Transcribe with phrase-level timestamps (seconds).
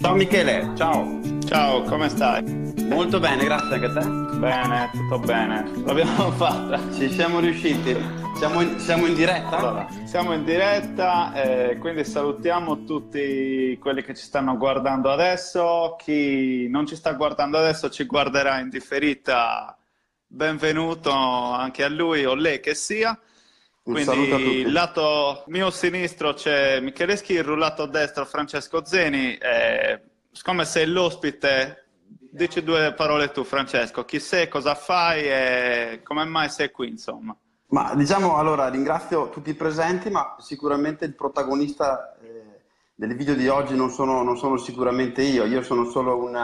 [0.00, 1.20] Ciao Michele, ciao.
[1.46, 2.42] Ciao, come stai?
[2.88, 4.36] Molto bene, grazie anche a te.
[4.38, 5.64] Bene, tutto bene.
[5.84, 6.78] L'abbiamo fatta.
[6.92, 7.96] Ci siamo riusciti.
[8.36, 9.56] Siamo in, siamo in diretta?
[9.56, 15.96] Allora, siamo in diretta, eh, quindi salutiamo tutti quelli che ci stanno guardando adesso.
[15.98, 19.76] Chi non ci sta guardando adesso ci guarderà in differita.
[20.26, 23.18] Benvenuto anche a lui o lei che sia.
[23.84, 24.72] Un saluto a Quindi tutti.
[24.72, 29.36] lato mio sinistro c'è Michele Schirru, lato destro Francesco Zeni.
[29.36, 30.00] Eh,
[30.30, 31.86] siccome sei l'ospite,
[32.30, 34.04] dici due parole tu Francesco.
[34.04, 37.36] Chi sei, cosa fai e come mai sei qui insomma?
[37.68, 42.60] Ma diciamo allora ringrazio tutti i presenti, ma sicuramente il protagonista eh,
[42.94, 46.36] del video di oggi non sono, non sono sicuramente io, io sono solo un,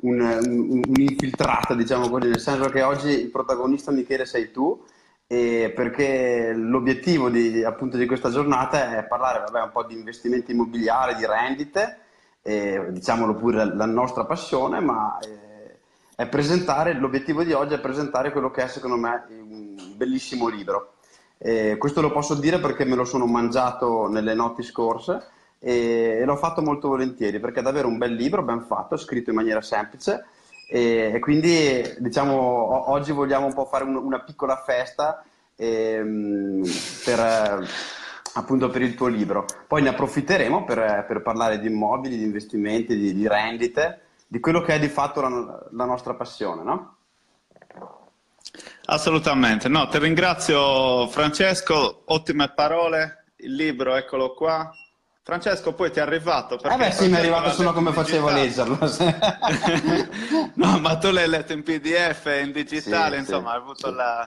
[0.00, 4.84] un, un- un infiltrato, diciamo così, nel senso che oggi il protagonista Michele sei tu,
[5.30, 10.52] e perché l'obiettivo di, appunto di questa giornata è parlare vabbè, un po' di investimenti
[10.52, 11.98] immobiliari, di rendite,
[12.40, 18.62] e, diciamolo pure la nostra passione, ma eh, l'obiettivo di oggi è presentare quello che
[18.62, 20.94] è secondo me un bellissimo libro.
[21.36, 25.26] Eh, questo lo posso dire perché me lo sono mangiato nelle notti scorse
[25.60, 29.36] e l'ho fatto molto volentieri perché è davvero un bel libro, ben fatto, scritto in
[29.36, 30.24] maniera semplice
[30.68, 35.24] e, e quindi diciamo oggi vogliamo un po' fare un- una piccola festa
[35.56, 36.62] ehm,
[37.04, 37.66] per,
[38.34, 39.46] appunto per il tuo libro.
[39.66, 44.60] Poi ne approfitteremo per, per parlare di immobili, di investimenti, di, di rendite, di quello
[44.60, 46.96] che è di fatto la, la nostra passione, no?
[48.90, 54.70] Assolutamente, no, ti ringrazio Francesco, ottime parole, il libro eccolo qua.
[55.28, 58.32] Francesco, poi ti è arrivato Eh beh sì, mi è arrivato solo come facevo a
[58.32, 58.78] leggerlo.
[60.56, 63.94] No, ma tu l'hai letto in PDF in digitale, Sì, insomma, sì, hai avuto sì.
[63.94, 64.26] la-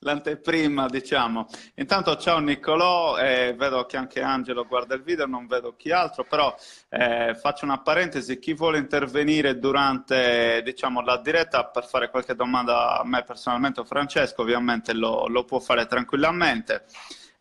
[0.00, 1.46] l'anteprima, diciamo.
[1.76, 6.24] Intanto ciao Niccolò, eh, vedo che anche Angelo guarda il video, non vedo chi altro,
[6.24, 6.54] però
[6.90, 13.00] eh, faccio una parentesi, chi vuole intervenire durante, diciamo, la diretta per fare qualche domanda
[13.00, 16.84] a me personalmente o Francesco, ovviamente lo, lo può fare tranquillamente.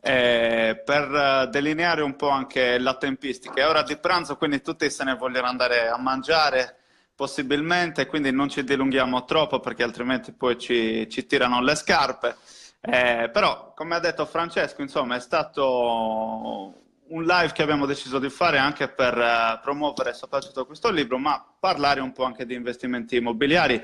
[0.08, 4.88] Eh, per eh, delineare un po' anche la tempistica, è ora di pranzo, quindi tutti
[4.92, 6.76] se ne vogliono andare a mangiare
[7.16, 12.36] possibilmente, quindi non ci dilunghiamo troppo perché altrimenti poi ci, ci tirano le scarpe.
[12.82, 18.30] Eh, però, come ha detto Francesco, insomma, è stato un live che abbiamo deciso di
[18.30, 23.16] fare anche per eh, promuovere soprattutto questo libro, ma parlare un po' anche di investimenti
[23.16, 23.82] immobiliari,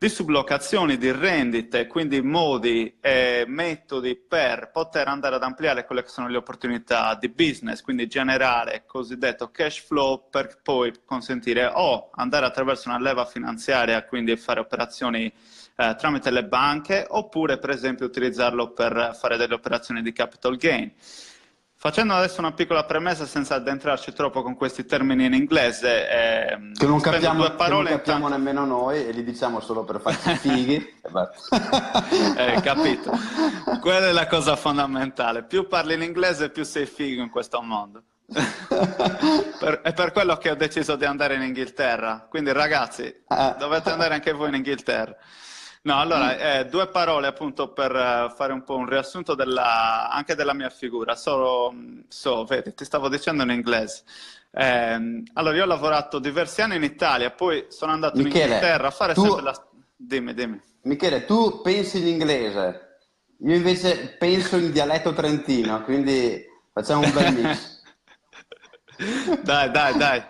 [0.00, 6.08] di sublocazioni, di rendite, quindi modi e metodi per poter andare ad ampliare quelle che
[6.08, 12.46] sono le opportunità di business, quindi generare cosiddetto cash flow per poi consentire o andare
[12.46, 15.32] attraverso una leva finanziaria, quindi fare operazioni
[15.74, 20.92] eh, tramite le banche, oppure per esempio utilizzarlo per fare delle operazioni di capital gain.
[21.80, 26.86] Facendo adesso una piccola premessa senza addentrarci troppo con questi termini in inglese, ehm, Che
[26.86, 30.34] non capiamo, due parole non capiamo intanto- nemmeno noi e li diciamo solo per farci
[30.38, 30.74] fighi.
[30.74, 32.04] e basta.
[32.36, 33.12] Eh, capito?
[33.80, 35.44] Quella è la cosa fondamentale.
[35.44, 38.02] Più parli in inglese, più sei figo in questo mondo.
[38.26, 42.26] Per- è per quello che ho deciso di andare in Inghilterra.
[42.28, 43.54] Quindi, ragazzi, Ah.
[43.56, 45.14] dovete andare anche voi in Inghilterra.
[45.82, 50.34] No, allora, eh, due parole appunto per eh, fare un po' un riassunto della- anche
[50.34, 51.14] della mia figura.
[51.14, 51.72] So,
[52.08, 54.02] so, vedi, ti stavo dicendo in inglese.
[54.52, 58.88] Ehm, allora, io ho lavorato diversi anni in Italia, poi sono andato in Michele, Inghilterra
[58.88, 59.66] a fare tu- sempre la...
[59.96, 60.60] Dimmi, dimmi.
[60.82, 62.98] Michele, tu pensi in inglese,
[63.40, 67.76] io invece penso in dialetto trentino, quindi facciamo un bel mix.
[69.42, 70.24] Dai, dai, dai.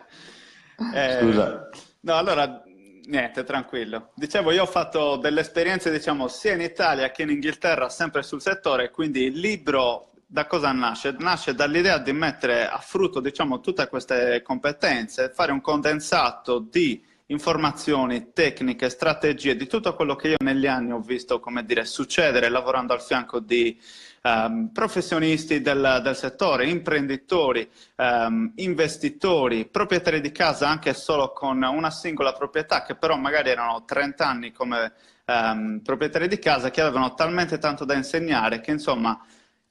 [0.95, 1.69] Eh, Scusa.
[2.01, 2.63] No, allora,
[3.09, 4.11] niente, tranquillo.
[4.15, 8.41] Dicevo, io ho fatto delle esperienze, diciamo, sia in Italia che in Inghilterra, sempre sul
[8.41, 11.15] settore, quindi il libro da cosa nasce?
[11.19, 18.33] Nasce dall'idea di mettere a frutto, diciamo, tutte queste competenze, fare un condensato di informazioni,
[18.33, 22.93] tecniche, strategie, di tutto quello che io negli anni ho visto, come dire, succedere lavorando
[22.93, 23.79] al fianco di
[24.29, 31.91] ehm, professionisti del, del settore, imprenditori, ehm, investitori, proprietari di casa anche solo con una
[31.91, 34.93] singola proprietà, che però magari erano 30 anni come
[35.25, 39.19] ehm, proprietari di casa, che avevano talmente tanto da insegnare che insomma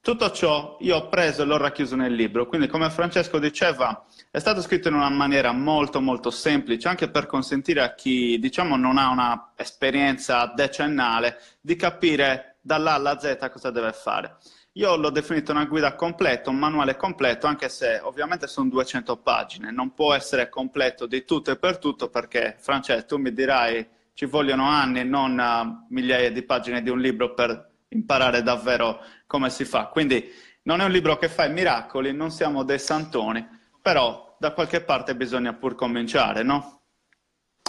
[0.00, 2.46] tutto ciò io ho preso e l'ho racchiuso nel libro.
[2.46, 7.26] Quindi, come Francesco diceva, è stato scritto in una maniera molto molto semplice, anche per
[7.26, 13.70] consentire a chi, diciamo, non ha una esperienza decennale di capire dall'A alla Z cosa
[13.70, 14.36] deve fare.
[14.72, 19.72] Io l'ho definito una guida completa, un manuale completo, anche se ovviamente sono 200 pagine,
[19.72, 24.26] non può essere completo di tutto e per tutto perché, Francesco, tu mi dirai ci
[24.26, 29.64] vogliono anni, non uh, migliaia di pagine di un libro per imparare davvero come si
[29.64, 29.86] fa.
[29.86, 30.28] Quindi
[30.64, 33.46] non è un libro che fa i miracoli, non siamo dei santoni,
[33.80, 36.82] però da qualche parte bisogna pur cominciare, no?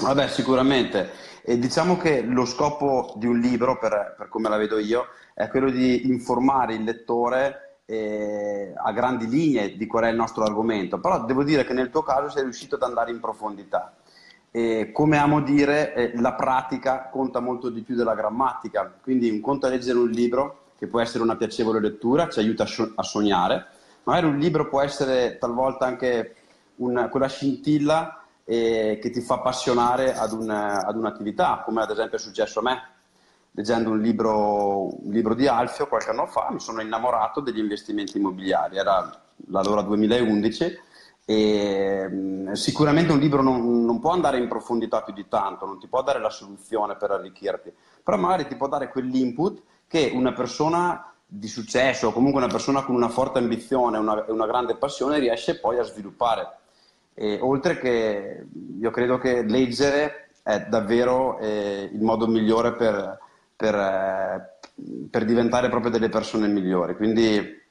[0.02, 1.12] Vabbè, sicuramente.
[1.42, 5.48] E diciamo che lo scopo di un libro, per, per come la vedo io, è
[5.48, 11.00] quello di informare il lettore eh, a grandi linee di qual è il nostro argomento,
[11.00, 13.96] però devo dire che nel tuo caso sei riuscito ad andare in profondità.
[14.52, 19.42] E come amo dire, eh, la pratica conta molto di più della grammatica, quindi un
[19.42, 22.64] conto è leggere un libro, che può essere una piacevole lettura, ci aiuta
[22.96, 23.66] a sognare,
[24.04, 26.36] magari un libro può essere talvolta anche
[26.78, 28.19] una, quella scintilla
[28.50, 32.64] eh, che ti fa appassionare ad, un, ad, un'attività, come ad esempio è successo a
[32.64, 32.82] me.
[33.52, 38.18] Leggendo un libro, un libro di Alfio qualche anno fa mi sono innamorato degli investimenti
[38.18, 39.08] immobiliari, era
[39.48, 40.80] l'allora 2011
[41.26, 45.80] e mm, sicuramente un libro non, non, può andare in profondità più di tanto, non
[45.80, 47.72] ti può dare la soluzione per arricchirti,
[48.04, 52.84] però magari ti può dare quell'input che una persona di successo o comunque una persona
[52.84, 56.59] con una forte ambizione e una, una, grande passione riesce poi a sviluppare.
[57.22, 58.46] E, oltre che
[58.80, 63.20] io credo che leggere è davvero eh, il modo migliore per,
[63.58, 66.96] per, eh, per diventare proprio delle persone migliori.
[66.96, 67.62] Quindi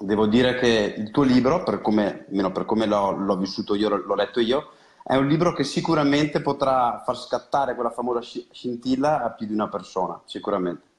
[0.00, 4.14] devo dire che il tuo libro, per come, per come l'ho, l'ho, vissuto io, l'ho
[4.14, 4.70] letto io,
[5.04, 9.68] è un libro che sicuramente potrà far scattare quella famosa scintilla a più di una
[9.68, 10.91] persona, sicuramente.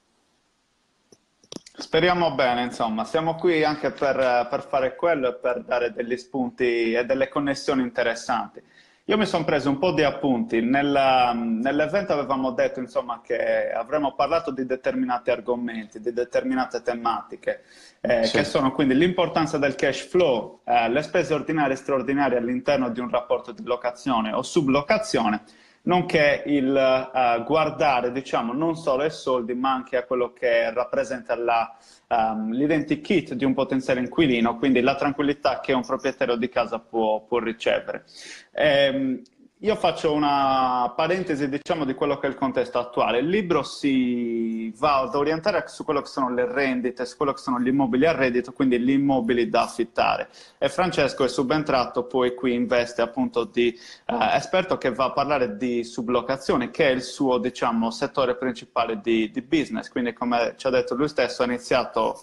[1.75, 6.93] Speriamo bene, insomma, siamo qui anche per, per fare quello e per dare degli spunti
[6.93, 8.61] e delle connessioni interessanti.
[9.05, 10.61] Io mi sono preso un po' di appunti.
[10.61, 17.63] Nella, nell'evento avevamo detto insomma, che avremmo parlato di determinati argomenti, di determinate tematiche,
[18.01, 18.37] eh, sì.
[18.37, 22.99] che sono quindi l'importanza del cash flow, eh, le spese ordinarie e straordinarie all'interno di
[22.99, 25.41] un rapporto di locazione o sublocazione,
[25.83, 31.35] nonché il uh, guardare diciamo, non solo ai soldi, ma anche a quello che rappresenta
[31.35, 31.75] la,
[32.07, 37.21] um, l'identikit di un potenziale inquilino, quindi la tranquillità che un proprietario di casa può,
[37.21, 38.05] può ricevere.
[38.53, 39.21] Ehm,
[39.63, 43.19] io faccio una parentesi diciamo, di quello che è il contesto attuale.
[43.19, 47.39] Il libro si va ad orientare su quello che sono le rendite, su quello che
[47.39, 50.27] sono gli immobili a reddito, quindi gli immobili da affittare.
[50.57, 55.11] E Francesco è subentrato poi qui in veste appunto di eh, esperto che va a
[55.13, 59.87] parlare di sublocazione, che è il suo diciamo, settore principale di, di business.
[59.87, 62.21] Quindi come ci ha detto lui stesso ha iniziato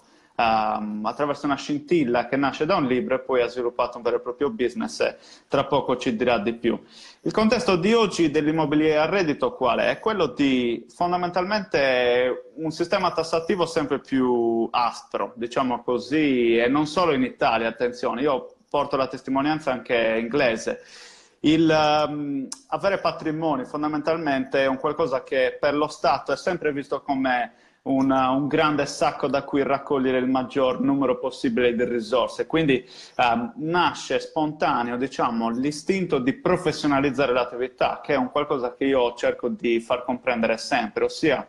[0.77, 4.17] um, attraverso una scintilla che nasce da un libro e poi ha sviluppato un vero
[4.17, 5.17] e proprio business e
[5.47, 6.79] tra poco ci dirà di più.
[7.21, 9.89] Il contesto di oggi dell'immobiliare a reddito qual è?
[9.89, 17.13] È quello di fondamentalmente un sistema tassativo sempre più aspro, diciamo così, e non solo
[17.13, 20.81] in Italia, attenzione, io porto la testimonianza anche inglese.
[21.43, 21.67] Il
[22.07, 27.53] um, avere patrimoni fondamentalmente è un qualcosa che per lo Stato è sempre visto come
[27.83, 32.45] una, un grande sacco da cui raccogliere il maggior numero possibile di risorse.
[32.45, 32.87] Quindi
[33.17, 39.49] um, nasce spontaneo diciamo, l'istinto di professionalizzare l'attività, che è un qualcosa che io cerco
[39.49, 41.47] di far comprendere sempre, ossia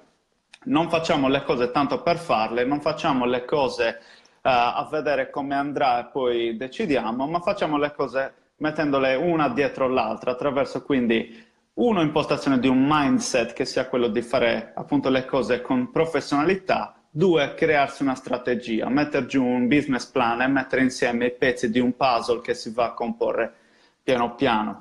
[0.64, 5.54] non facciamo le cose tanto per farle, non facciamo le cose uh, a vedere come
[5.54, 12.02] andrà e poi decidiamo, ma facciamo le cose mettendole una dietro l'altra, attraverso quindi uno,
[12.02, 17.54] impostazione di un mindset che sia quello di fare appunto le cose con professionalità, due,
[17.54, 21.96] crearsi una strategia, mettere giù un business plan e mettere insieme i pezzi di un
[21.96, 23.54] puzzle che si va a comporre
[24.02, 24.80] piano piano.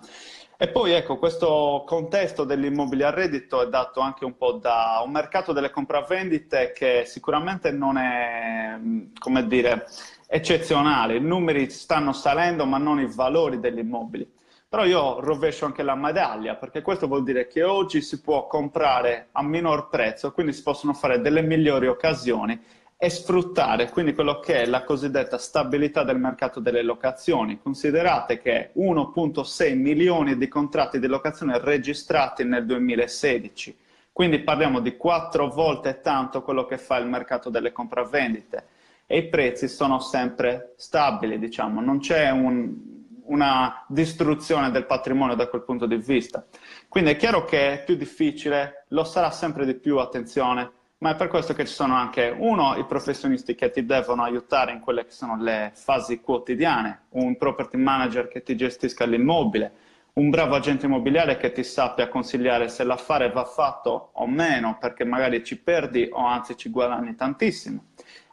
[0.57, 5.11] E poi ecco, questo contesto dell'immobile a reddito è dato anche un po' da un
[5.11, 8.77] mercato delle compravendite che sicuramente non è,
[9.17, 9.87] come dire,
[10.27, 11.15] eccezionale.
[11.15, 14.29] I numeri stanno salendo, ma non i valori degli immobili.
[14.71, 19.27] Però io rovescio anche la medaglia, perché questo vuol dire che oggi si può comprare
[19.33, 22.57] a minor prezzo, quindi si possono fare delle migliori occasioni
[22.95, 27.59] e sfruttare quindi quello che è la cosiddetta stabilità del mercato delle locazioni.
[27.61, 33.77] Considerate che 1.6 milioni di contratti di locazione registrati nel 2016,
[34.13, 38.67] quindi parliamo di quattro volte tanto quello che fa il mercato delle compravendite.
[39.05, 42.90] E i prezzi sono sempre stabili, diciamo, non c'è un,
[43.31, 46.45] una distruzione del patrimonio da quel punto di vista.
[46.87, 51.15] Quindi è chiaro che è più difficile, lo sarà sempre di più, attenzione, ma è
[51.15, 55.05] per questo che ci sono anche, uno, i professionisti che ti devono aiutare in quelle
[55.05, 59.71] che sono le fasi quotidiane, un property manager che ti gestisca l'immobile,
[60.13, 65.05] un bravo agente immobiliare che ti sappia consigliare se l'affare va fatto o meno, perché
[65.05, 67.85] magari ci perdi o anzi ci guadagni tantissimo.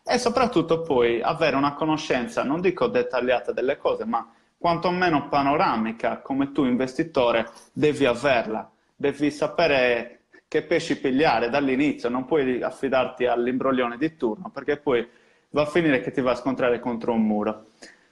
[0.04, 4.28] E soprattutto poi avere una conoscenza, non dico dettagliata delle cose, ma
[4.58, 12.62] quantomeno panoramica, come tu investitore devi averla, devi sapere che pesci pigliare dall'inizio, non puoi
[12.62, 15.06] affidarti all'imbroglione di turno, perché poi
[15.50, 17.66] va a finire che ti va a scontrare contro un muro.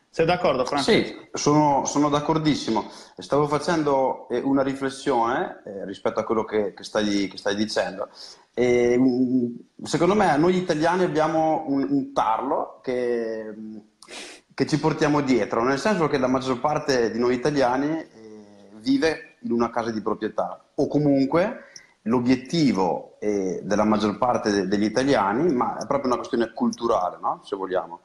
[0.09, 1.09] Sei d'accordo Francesco?
[1.09, 2.91] Sì, sono, sono d'accordissimo.
[3.19, 8.09] Stavo facendo eh, una riflessione eh, rispetto a quello che, che, stai, che stai, dicendo.
[8.55, 13.53] E, mm, secondo me noi italiani abbiamo un, un tarlo che,
[14.57, 18.09] che, ci portiamo dietro, nel senso che la maggior parte di noi italiani eh,
[18.81, 21.65] vive in una casa di proprietà o comunque
[22.03, 27.43] l'obiettivo eh, della maggior parte de- degli italiani, ma è proprio una questione culturale, no?
[27.45, 28.01] se vogliamo,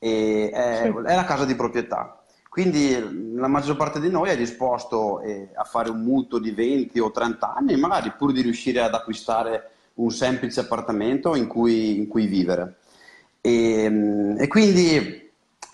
[0.00, 1.06] e è, sì.
[1.06, 2.16] è la casa di proprietà.
[2.48, 6.98] Quindi la maggior parte di noi è disposto eh, a fare un mutuo di 20
[6.98, 12.08] o 30 anni, magari pur di riuscire ad acquistare un semplice appartamento in cui, in
[12.08, 12.78] cui vivere.
[13.40, 15.21] E, e, quindi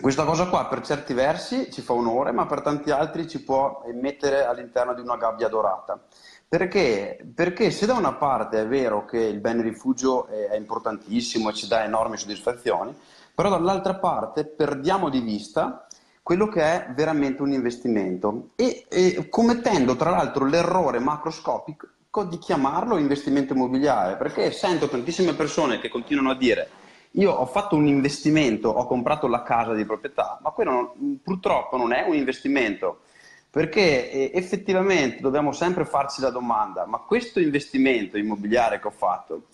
[0.01, 3.83] questa cosa qua per certi versi ci fa onore, ma per tanti altri ci può
[3.93, 5.99] mettere all'interno di una gabbia dorata.
[6.47, 7.19] Perché?
[7.35, 11.67] Perché se da una parte è vero che il bene rifugio è importantissimo e ci
[11.67, 12.95] dà enormi soddisfazioni,
[13.35, 15.85] però dall'altra parte perdiamo di vista
[16.23, 21.87] quello che è veramente un investimento e, e commettendo tra l'altro l'errore macroscopico
[22.27, 26.69] di chiamarlo investimento immobiliare, perché sento tantissime persone che continuano a dire
[27.13, 31.77] io ho fatto un investimento, ho comprato la casa di proprietà, ma quello non, purtroppo
[31.77, 33.01] non è un investimento
[33.49, 39.47] perché eh, effettivamente dobbiamo sempre farci la domanda, ma questo investimento immobiliare che ho fatto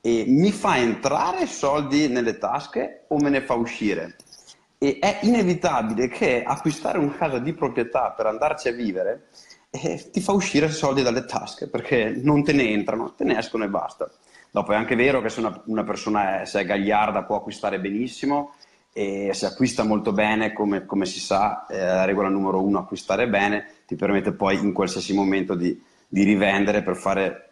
[0.00, 4.16] eh, mi fa entrare soldi nelle tasche o me ne fa uscire?
[4.78, 9.28] E è inevitabile che acquistare una casa di proprietà per andarci a vivere
[9.70, 13.64] eh, ti fa uscire soldi dalle tasche perché non te ne entrano, te ne escono
[13.64, 14.10] e basta.
[14.52, 17.80] Dopo è anche vero che se una, una persona è, se è gagliarda può acquistare
[17.80, 18.52] benissimo,
[18.92, 23.26] e si acquista molto bene, come, come si sa, eh, la regola numero uno, acquistare
[23.28, 27.51] bene, ti permette poi in qualsiasi momento di, di rivendere per fare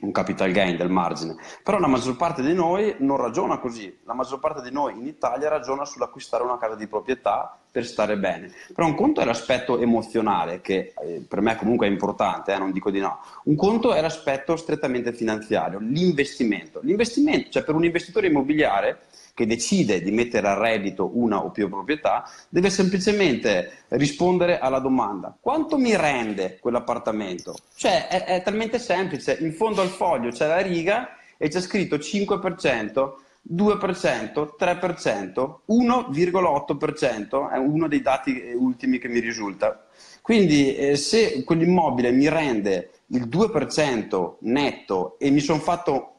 [0.00, 1.36] un capital gain del margine.
[1.62, 5.06] Però la maggior parte di noi non ragiona così, la maggior parte di noi in
[5.06, 8.52] Italia ragiona sull'acquistare una casa di proprietà per stare bene.
[8.74, 12.72] Però un conto è l'aspetto emozionale, che eh, per me comunque è importante, eh, non
[12.72, 13.20] dico di no.
[13.44, 16.80] Un conto è l'aspetto strettamente finanziario, l'investimento.
[16.82, 21.68] L'investimento, cioè per un investitore immobiliare, che decide di mettere a reddito una o più
[21.68, 27.56] proprietà deve semplicemente rispondere alla domanda quanto mi rende quell'appartamento?
[27.74, 31.96] Cioè è, è talmente semplice, in fondo al foglio c'è la riga e c'è scritto
[31.96, 33.12] 5%,
[33.52, 39.86] 2%, 3%, 1,8% è uno dei dati ultimi che mi risulta.
[40.22, 46.10] Quindi eh, se quell'immobile mi rende il 2% netto e mi sono fatto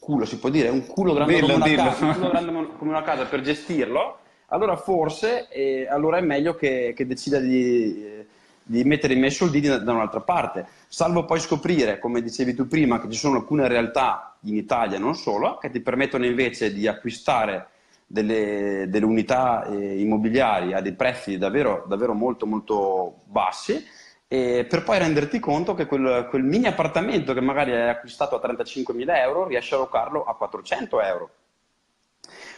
[0.00, 2.90] culo, si può dire, un culo grande, dillo, come, una casa, un culo grande come
[2.90, 8.24] una casa per gestirlo, allora forse eh, allora è meglio che, che decida di,
[8.62, 10.66] di, mettere i miei soldini da, da, un'altra parte.
[10.88, 15.14] Salvo poi scoprire, come dicevi tu prima, che ci sono alcune realtà in Italia, non
[15.14, 17.68] solo, che ti permettono invece di acquistare
[18.06, 23.98] delle, delle unità eh, immobiliari a dei prezzi davvero, davvero molto molto bassi
[24.32, 28.48] e per poi renderti conto che quel, quel, mini appartamento che magari hai acquistato a
[28.48, 31.30] 35.000 euro riesci a locarlo a 400 euro.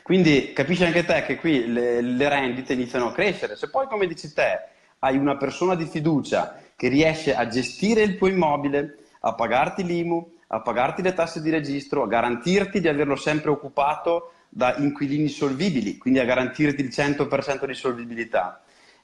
[0.03, 3.57] Quindi capisci anche te che qui le, le rendite iniziano a crescere.
[3.57, 8.19] Se poi, come dici te, hai una persona di fiducia che riesce a gestire il
[8.19, 13.17] tuo immobile, a pagarti l'IMU, a pagarti le tasse di registro, a garantirti di averlo
[13.17, 18.63] sempre occupato da inquilini solvibili, quindi a garantirti il 100% di solvibilità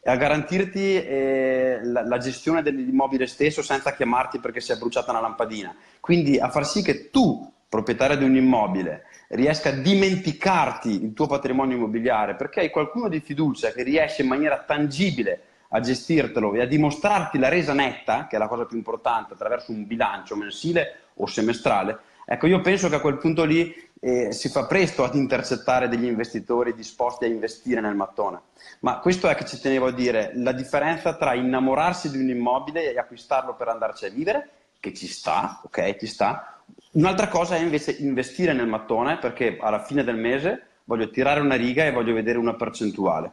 [0.09, 5.21] a garantirti eh, la, la, gestione dell'immobile stesso senza chiamarti perché si è bruciata una
[5.21, 5.75] lampadina.
[6.01, 11.27] Quindi a far sì che tu, proprietario di un immobile, riesca a dimenticarti il tuo
[11.27, 16.63] patrimonio immobiliare perché hai qualcuno di fiducia che riesce in maniera tangibile a gestirtelo e
[16.63, 21.01] a dimostrarti la resa netta, che è la cosa più importante, attraverso un bilancio mensile
[21.15, 25.15] o semestrale, ecco io penso che a quel punto lì eh, si fa presto ad
[25.15, 28.41] intercettare degli investitori disposti a investire nel mattone.
[28.81, 32.93] Ma questo è che ci tenevo a dire, la differenza tra innamorarsi di un immobile
[32.93, 36.61] e acquistarlo per andarci a vivere, che ci sta, ok, ci sta.
[36.93, 41.57] Un'altra cosa è invece investire nel mattone perché alla fine del mese voglio tirare una
[41.57, 43.31] riga e voglio vedere una percentuale.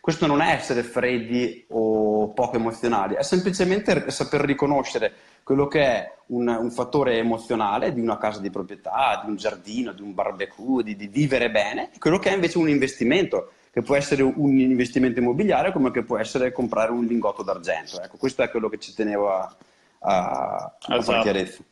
[0.00, 5.12] Questo non è essere freddi o poco emozionali, è semplicemente saper riconoscere
[5.42, 9.92] quello che è un, un, fattore emozionale di una casa di proprietà, di un giardino,
[9.92, 13.82] di un barbecue, di, di, vivere bene, e quello che è invece un investimento, che
[13.82, 18.00] può essere un investimento immobiliare come che può essere comprare un lingotto d'argento.
[18.00, 19.56] Ecco, questo è quello che ci tenevo a,
[20.00, 21.02] a, esatto.
[21.02, 21.62] fare chiarezza.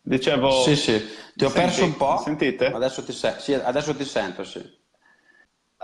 [0.00, 0.50] Dicevo...
[0.62, 0.98] Sì, sì,
[1.34, 2.20] ti ho senti, perso un po'.
[2.24, 2.66] Sentite?
[2.66, 4.80] Adesso ti, se- sì, adesso ti sento, sì.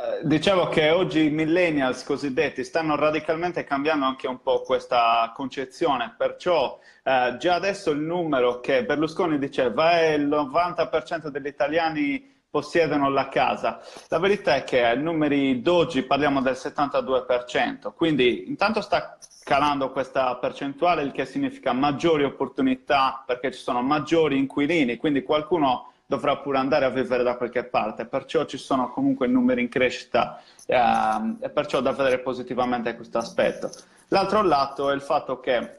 [0.01, 6.15] Eh, dicevo che oggi i millennials cosiddetti stanno radicalmente cambiando anche un po' questa concezione,
[6.17, 13.11] perciò eh, già adesso il numero che Berlusconi diceva è il 90% degli italiani possiedono
[13.11, 13.81] la casa.
[14.07, 20.37] La verità è che ai numeri d'oggi parliamo del 72%, quindi intanto sta calando questa
[20.37, 26.57] percentuale, il che significa maggiori opportunità perché ci sono maggiori inquilini, quindi qualcuno dovrà pure
[26.57, 31.51] andare a vivere da qualche parte, perciò ci sono comunque numeri in crescita ehm, e
[31.51, 33.71] perciò da vedere positivamente questo aspetto.
[34.09, 35.77] L'altro lato è il fatto che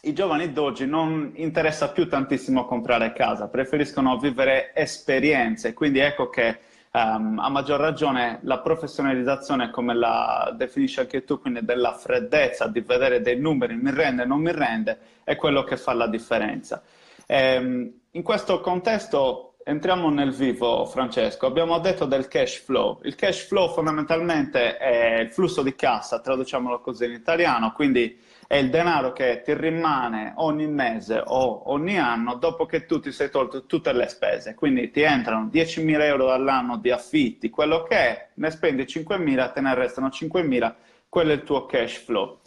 [0.00, 6.58] i giovani d'oggi non interessa più tantissimo comprare casa, preferiscono vivere esperienze, quindi ecco che
[6.92, 12.80] um, a maggior ragione la professionalizzazione, come la definisci anche tu, quindi della freddezza di
[12.80, 16.82] vedere dei numeri, mi rende, non mi rende, è quello che fa la differenza.
[17.26, 21.46] Um, in questo contesto entriamo nel vivo, Francesco.
[21.46, 23.00] Abbiamo detto del cash flow.
[23.02, 28.54] Il cash flow fondamentalmente è il flusso di cassa, traduciamolo così in italiano, quindi è
[28.58, 33.28] il denaro che ti rimane ogni mese o ogni anno dopo che tu ti sei
[33.28, 34.54] tolto tutte le spese.
[34.54, 39.60] Quindi ti entrano 10.000 euro all'anno di affitti, quello che è, ne spendi 5.000, te
[39.60, 40.74] ne restano 5.000,
[41.08, 42.38] quello è il tuo cash flow.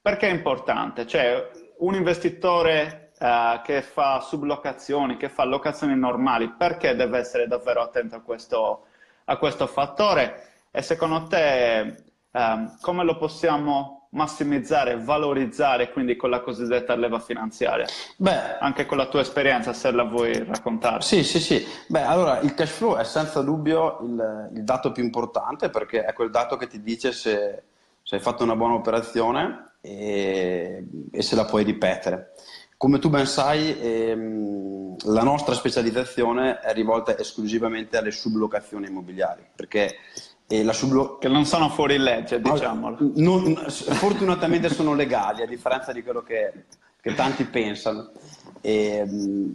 [0.00, 1.04] Perché è importante?
[1.04, 7.82] Cioè, un investitore uh, che fa sublocazioni, che fa locazioni normali, perché deve essere davvero
[7.82, 8.86] attento a questo,
[9.24, 10.48] a questo fattore?
[10.70, 17.86] E secondo te, um, come lo possiamo massimizzare, valorizzare quindi con la cosiddetta leva finanziaria?
[18.16, 21.02] Beh, anche con la tua esperienza, se la vuoi raccontare.
[21.02, 21.64] Sì, sì, sì.
[21.86, 26.12] Beh, allora il cash flow è senza dubbio il, il dato più importante perché è
[26.12, 27.62] quel dato che ti dice se,
[28.02, 32.32] se hai fatto una buona operazione e, e, se la puoi ripetere.
[32.80, 39.96] Come tu ben sai, ehm, la nostra specializzazione è rivolta esclusivamente alle sublocazioni immobiliari perché
[40.46, 41.18] e la sublo...
[41.18, 42.96] Che non sono fuori legge, diciamolo.
[43.16, 46.64] Non, fortunatamente sono legali, a differenza di quello che,
[47.02, 48.12] che tanti pensano.
[48.62, 49.04] E,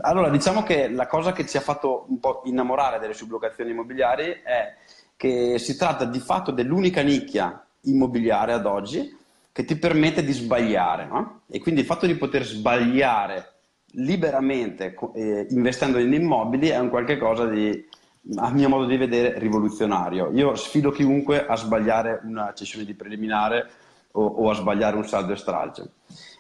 [0.01, 4.41] allora, diciamo che la cosa che ci ha fatto un po' innamorare delle sublocazioni immobiliari
[4.43, 4.75] è
[5.17, 9.17] che si tratta di fatto dell'unica nicchia immobiliare ad oggi
[9.55, 11.05] che ti permette di sbagliare.
[11.05, 11.43] No?
[11.49, 13.53] E quindi il fatto di poter sbagliare
[13.91, 17.87] liberamente eh, investendo in immobili è un qualche cosa di
[18.35, 20.29] a mio modo di vedere, rivoluzionario.
[20.33, 23.69] Io sfido chiunque a sbagliare una cessione di preliminare
[24.11, 25.89] o, o a sbagliare un saldo e stralcio.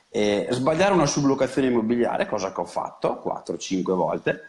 [0.09, 4.41] E sbagliare una sublocazione immobiliare, cosa che ho fatto 4-5 volte,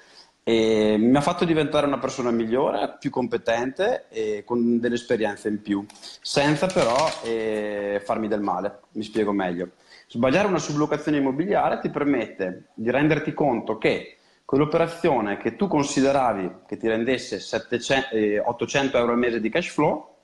[0.49, 5.61] e mi ha fatto diventare una persona migliore, più competente e con delle esperienze in
[5.61, 5.85] più,
[6.21, 8.83] senza però eh, farmi del male.
[8.93, 9.71] Mi spiego meglio.
[10.07, 16.77] Sbagliare una sublocazione immobiliare ti permette di renderti conto che quell'operazione che tu consideravi che
[16.77, 20.15] ti rendesse 700, eh, 800 euro al mese di cash flow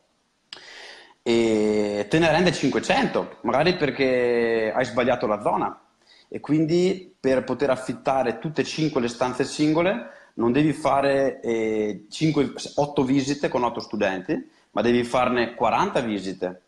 [1.20, 5.81] e te ne rende 500, magari perché hai sbagliato la zona
[6.34, 12.06] e quindi per poter affittare tutte e 5 le stanze singole non devi fare eh,
[12.08, 16.62] 5, 8 visite con 8 studenti, ma devi farne 40 visite.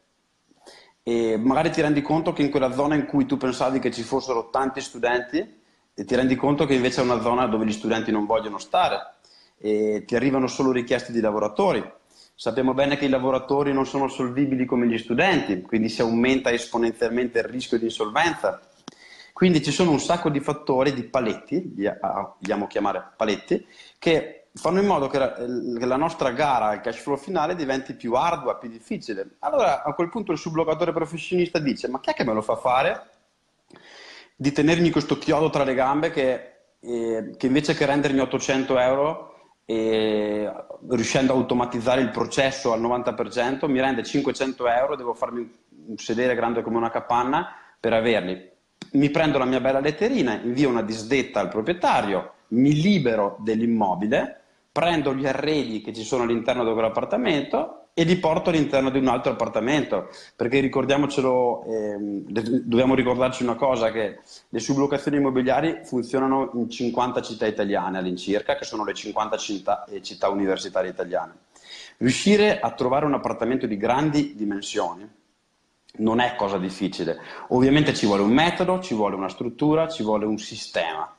[1.03, 4.03] E magari ti rendi conto che in quella zona in cui tu pensavi che ci
[4.03, 5.63] fossero tanti studenti,
[5.95, 9.15] ti rendi conto che invece è una zona dove gli studenti non vogliono stare
[9.57, 11.83] e ti arrivano solo richieste di lavoratori.
[12.35, 17.39] Sappiamo bene che i lavoratori non sono solvibili come gli studenti, quindi si aumenta esponenzialmente
[17.39, 18.61] il rischio di insolvenza.
[19.35, 23.67] Quindi ci sono un sacco di fattori, di paletti, li amo chiamare paletti,
[23.99, 28.57] che fanno in modo che la, nostra gara al cash flow finale diventi più ardua,
[28.57, 29.37] più difficile.
[29.41, 32.57] Allora a quel punto il sublocatore professionista dice ma chi è che me lo fa
[32.57, 33.09] fare?
[34.37, 39.33] di tenermi questo chiodo tra le gambe che, eh, che invece che rendermi 800 euro
[39.65, 40.53] e
[40.91, 45.51] riuscendo a automatizzare il processo al 90% mi rende 500 euro, devo farmi
[45.87, 48.53] un sedere grande come una capanna per averli.
[48.95, 55.13] Mi prendo la mia bella letterina, invio una disdetta al proprietario, mi libero dell'immobile, prendo
[55.15, 59.33] gli arredi che ci sono all'interno di quell'appartamento e li porto all'interno di un altro
[59.33, 61.97] appartamento, perché ricordiamocelo, eh,
[62.63, 68.65] dobbiamo ricordarci una cosa, che le sublocazioni immobiliari funzionano in 50 città italiane all'incirca, che
[68.65, 71.33] sono le 50 città, città universitarie italiane.
[71.97, 75.23] Riuscire a trovare un appartamento di grandi dimensioni
[75.97, 77.19] non è cosa difficile.
[77.49, 81.13] Ovviamente ci vuole un metodo, ci vuole una struttura, ci vuole un sistema,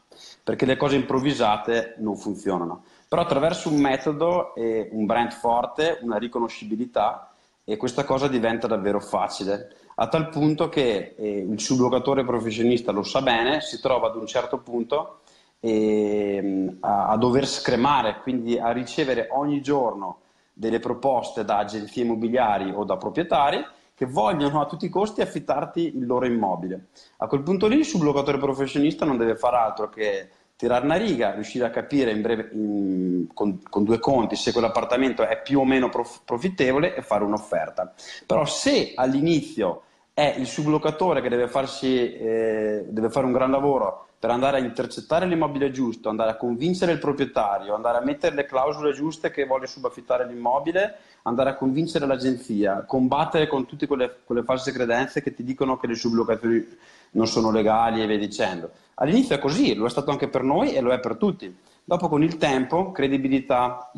[0.44, 6.18] perché le cose improvvisate non funzionano però attraverso un metodo e un brand forte, una
[6.18, 7.32] riconoscibilità
[7.64, 13.04] e questa cosa diventa davvero facile, a tal punto che eh, il sublocatore professionista lo
[13.04, 15.22] sa bene, si trova ad un certo punto
[15.60, 20.20] eh, a, a, dover scremare, quindi a ricevere ogni giorno
[20.52, 25.96] delle proposte da agenzie immobiliari o da proprietari che vogliono a tutti i costi affittarti
[25.96, 26.88] il loro immobile.
[27.18, 31.34] A quel punto lì il sublocatore professionista non deve fare altro che tirare una riga,
[31.34, 35.66] riuscire a capire in breve, in, con, con, due conti se quell'appartamento è più o
[35.66, 37.94] meno prof, profittevole e fare un'offerta.
[38.26, 39.84] Però se all'inizio
[40.16, 44.60] è il sublocatore che deve, farsi, eh, deve fare un gran lavoro per andare a
[44.62, 49.46] intercettare l'immobile giusto, andare a convincere il proprietario, andare a mettere le clausole giuste che
[49.46, 55.34] vuole subaffittare l'immobile, andare a convincere l'agenzia, combattere con tutte quelle, quelle false credenze che
[55.34, 56.66] ti dicono che le sublocazioni
[57.12, 58.72] non sono legali e via dicendo.
[58.94, 61.54] All'inizio è così, lo è stato anche per noi e lo è per tutti.
[61.84, 63.92] Dopo con il tempo, credibilità,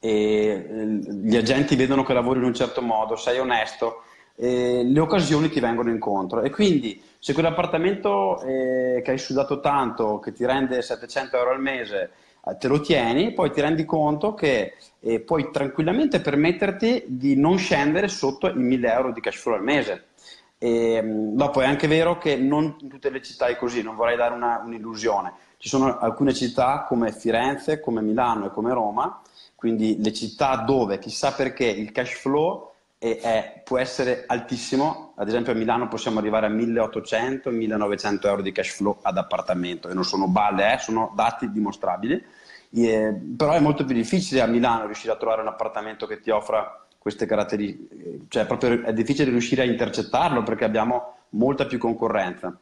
[0.00, 4.02] e gli agenti vedono che lavori in un certo modo, sei onesto,
[4.38, 10.32] le occasioni ti vengono incontro e quindi se quell'appartamento eh, che hai sudato tanto, che
[10.32, 12.10] ti rende 700 euro al mese,
[12.44, 17.58] eh, te lo tieni, poi ti rendi conto che eh, puoi tranquillamente permetterti di non
[17.58, 20.04] scendere sotto i 1000 euro di cash flow al mese.
[20.58, 24.16] E, dopo è anche vero che non in tutte le città è così, non vorrei
[24.16, 25.32] dare una, un'illusione.
[25.56, 29.20] Ci sono alcune città come Firenze, come Milano e come Roma,
[29.56, 35.28] quindi le città dove chissà perché il cash flow è, è, può essere altissimo, ad
[35.28, 40.04] esempio a Milano possiamo arrivare a 1800-1900 euro di cash flow ad appartamento e non
[40.04, 42.24] sono balle, eh, sono dati dimostrabili,
[42.72, 46.30] e, però è molto più difficile a Milano riuscire a trovare un appartamento che ti
[46.30, 52.58] offra queste caratteristiche, cioè proprio è difficile riuscire a intercettarlo perché abbiamo molta più concorrenza.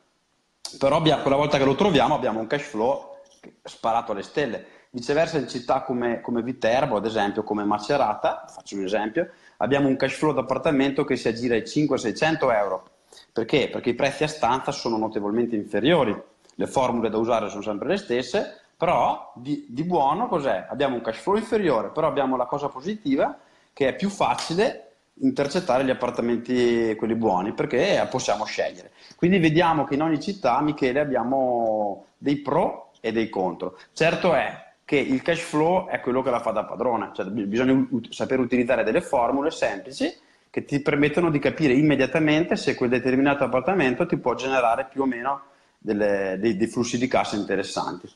[0.78, 3.20] Però abbiamo, quella volta che lo troviamo abbiamo un cash flow
[3.62, 4.66] sparato alle stelle.
[4.90, 9.30] Viceversa in città come, come Viterbo, ad esempio, come Macerata, faccio un esempio,
[9.64, 12.88] abbiamo un cash flow d'appartamento che si aggira ai 500-600 euro.
[13.32, 13.68] Perché?
[13.70, 16.16] Perché i prezzi a stanza sono notevolmente inferiori.
[16.56, 20.66] Le formule da usare sono sempre le stesse, però di, di buono cos'è?
[20.68, 23.36] Abbiamo un cash flow inferiore, però abbiamo la cosa positiva
[23.72, 24.80] che è più facile
[25.18, 28.92] intercettare gli appartamenti quelli buoni perché possiamo scegliere.
[29.16, 33.78] Quindi vediamo che in ogni città, Michele, abbiamo dei pro e dei contro.
[33.92, 37.72] Certo è che il cash flow è quello che la fa da padrone, cioè bisogna
[37.72, 40.12] ut- saper utilizzare delle formule semplici
[40.50, 45.06] che ti permettono di capire immediatamente se quel determinato appartamento ti può generare più o
[45.06, 45.42] meno
[45.78, 48.08] delle, dei, dei flussi di cassa interessanti.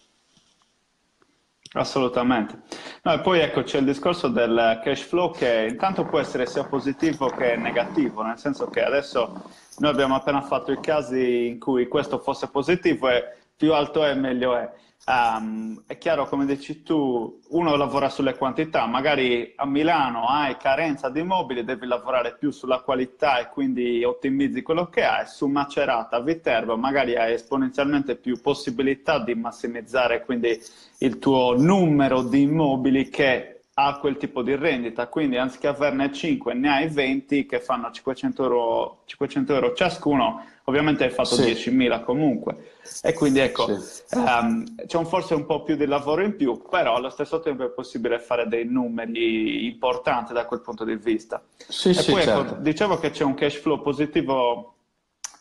[1.73, 2.61] Assolutamente.
[3.03, 6.65] No, e poi ecco c'è il discorso del cash flow che intanto può essere sia
[6.65, 9.43] positivo che negativo, nel senso che adesso
[9.79, 14.15] noi abbiamo appena fatto i casi in cui questo fosse positivo e più alto è
[14.15, 14.71] meglio è.
[15.09, 21.09] Um, è chiaro, come dici tu, uno lavora sulle quantità, magari a Milano hai carenza
[21.09, 26.21] di immobili, devi lavorare più sulla qualità e quindi ottimizzi quello che hai, su Macerata,
[26.21, 30.61] Viterbo, magari hai esponenzialmente più possibilità di massimizzare quindi
[30.99, 36.53] il tuo numero di immobili che ha quel tipo di rendita, quindi anziché averne 5
[36.53, 41.71] ne hai 20 che fanno 500 euro, 500 euro ciascuno, ovviamente hai fatto sì.
[41.71, 42.73] 10.000 comunque.
[43.03, 44.03] E quindi ecco, sì.
[44.17, 47.65] um, c'è un, forse un po' più di lavoro in più, però allo stesso tempo
[47.65, 51.43] è possibile fare dei numeri importanti da quel punto di vista.
[51.57, 52.53] Sì, e sì, poi ecco, certo.
[52.53, 54.75] ecco, dicevo che c'è un cash flow positivo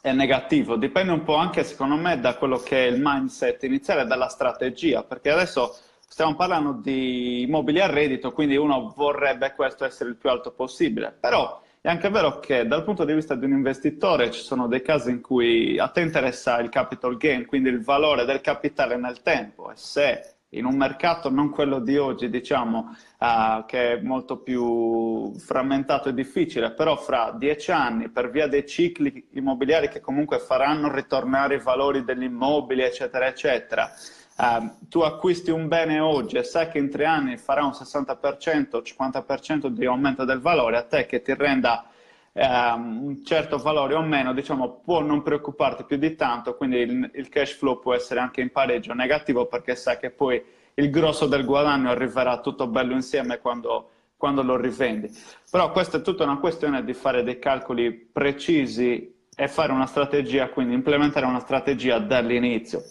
[0.02, 4.06] e negativo, dipende un po' anche secondo me da quello che è il mindset iniziale,
[4.06, 5.76] dalla strategia, perché adesso
[6.08, 11.16] stiamo parlando di immobili a reddito, quindi uno vorrebbe questo essere il più alto possibile,
[11.20, 14.82] però è anche vero che dal punto di vista di un investitore ci sono dei
[14.82, 19.22] casi in cui a te interessa il capital gain, quindi il valore del capitale nel
[19.22, 19.72] tempo.
[19.72, 25.34] E se in un mercato non quello di oggi, diciamo, uh, che è molto più
[25.38, 30.94] frammentato e difficile, però fra dieci anni, per via dei cicli immobiliari che comunque faranno
[30.94, 33.92] ritornare i valori degli immobili, eccetera, eccetera,
[34.38, 38.84] Uh, tu acquisti un bene oggi e sai che in tre anni farà un 60%,
[38.84, 41.90] 50% di aumento del valore, a te che ti renda
[42.34, 47.12] uh, un certo valore o meno, diciamo, può non preoccuparti più di tanto, quindi il,
[47.16, 50.40] il, cash flow può essere anche in pareggio negativo perché sai che poi
[50.76, 55.10] il grosso del guadagno arriverà tutto bello insieme quando, quando lo rivendi.
[55.50, 60.50] Però questa è tutta una questione di fare dei calcoli precisi e fare una strategia,
[60.50, 62.84] quindi implementare una strategia dall'inizio.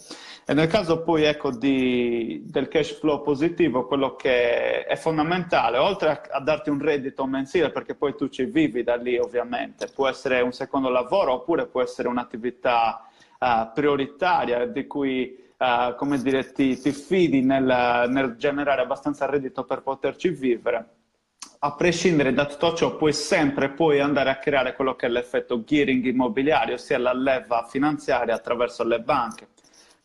[0.49, 6.09] E nel caso poi ecco, di, del cash flow positivo, quello che è fondamentale, oltre
[6.09, 10.07] a, a, darti un reddito mensile, perché poi tu ci vivi da lì ovviamente, può
[10.07, 13.09] essere un secondo lavoro oppure può essere un'attività
[13.41, 19.65] uh, prioritaria di cui uh, come dire, ti, ti fidi nel, nel generare abbastanza reddito
[19.65, 20.91] per poterci vivere
[21.59, 25.65] a prescindere da tutto ciò, puoi sempre poi andare a creare quello che è l'effetto
[25.65, 29.49] gearing immobiliare, ossia la leva finanziaria attraverso le banche.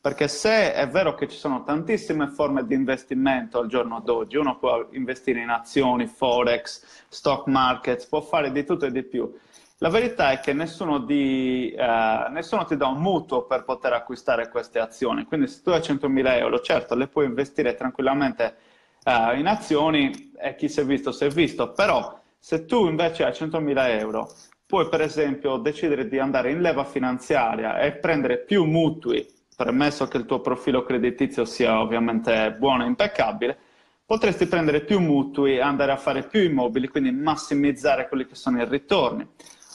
[0.01, 4.57] Perché se è vero che ci sono tantissime forme di investimento al giorno d'oggi, uno
[4.57, 9.31] può investire in azioni, forex, stock markets, può fare di tutto e di più.
[9.77, 14.49] La verità è che nessuno, di, eh, nessuno, ti dà un mutuo per poter acquistare
[14.49, 18.55] queste azioni, quindi se tu hai 100.000 euro, certo, le puoi investire tranquillamente
[19.03, 23.23] eh, in azioni e chi si è visto si è visto, però se tu invece
[23.23, 24.31] hai 100.000 euro,
[24.65, 29.27] puoi per esempio decidere di andare in leva finanziaria e prendere più mutui,
[29.61, 33.55] premesso che il tuo profilo creditizio sia ovviamente buono e impeccabile,
[34.03, 38.67] potresti prendere più mutui, andare a fare più immobili, quindi massimizzare quelli che sono i
[38.67, 39.27] ritorni.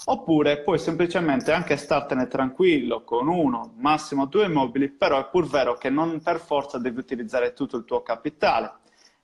[0.07, 5.75] Oppure puoi semplicemente anche startene tranquillo con uno, massimo due immobili, però è pur vero
[5.75, 8.73] che non per forza devi utilizzare tutto il tuo capitale.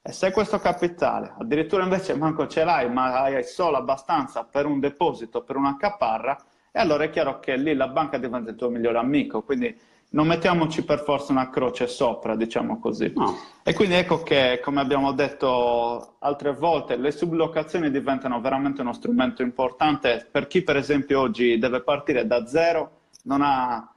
[0.00, 4.78] E se questo capitale addirittura invece manco ce l'hai, ma hai solo abbastanza per un
[4.78, 6.36] deposito, per una caparra,
[6.70, 9.42] e allora è chiaro che lì la banca diventa il tuo migliore amico.
[9.42, 13.12] Quindi non mettiamoci per forza una croce sopra, diciamo così.
[13.14, 13.36] No.
[13.62, 19.42] E quindi ecco che, come abbiamo detto altre volte, le sublocazioni diventano veramente uno strumento
[19.42, 23.90] importante per chi, per esempio, oggi deve partire da zero, non ha,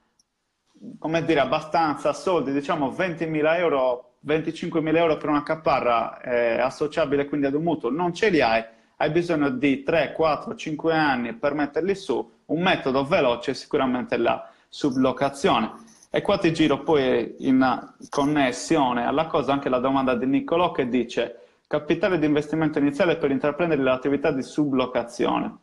[0.99, 7.45] come dire, abbastanza soldi, diciamo 20.000 euro 25.000 euro per una caparra eh, associabile quindi
[7.45, 8.63] ad un mutuo, non ce li hai,
[8.97, 14.17] hai bisogno di 3, 4, 5 anni per metterli su, un metodo veloce è sicuramente
[14.17, 15.85] la sublocazione.
[16.15, 20.88] E qua ti giro poi in connessione alla cosa anche la domanda di Niccolò che
[20.88, 25.58] dice capitale di investimento iniziale per intraprendere l'attività di sublocazione.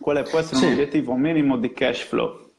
[0.00, 0.64] Quale può essere sì.
[0.64, 2.52] un obiettivo minimo di cash flow?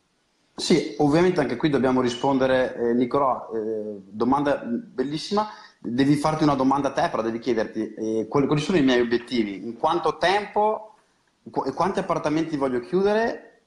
[0.54, 6.90] Sì, ovviamente anche qui dobbiamo rispondere, eh, Nicolò, eh, domanda bellissima, devi farti una domanda
[6.90, 10.94] a te, però devi chiederti eh, quali, quali, sono i miei obiettivi, in quanto tempo,
[11.50, 13.62] qu- quanti appartamenti voglio chiudere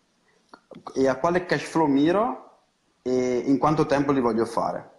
[0.94, 2.45] e a quale cash flow miro
[3.07, 4.95] e in quanto tempo li voglio fare.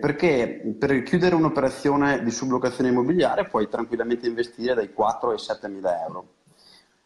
[0.00, 6.04] perché per chiudere un'operazione di sublocazione immobiliare puoi tranquillamente investire dai 4 ai 7 mila
[6.04, 6.26] euro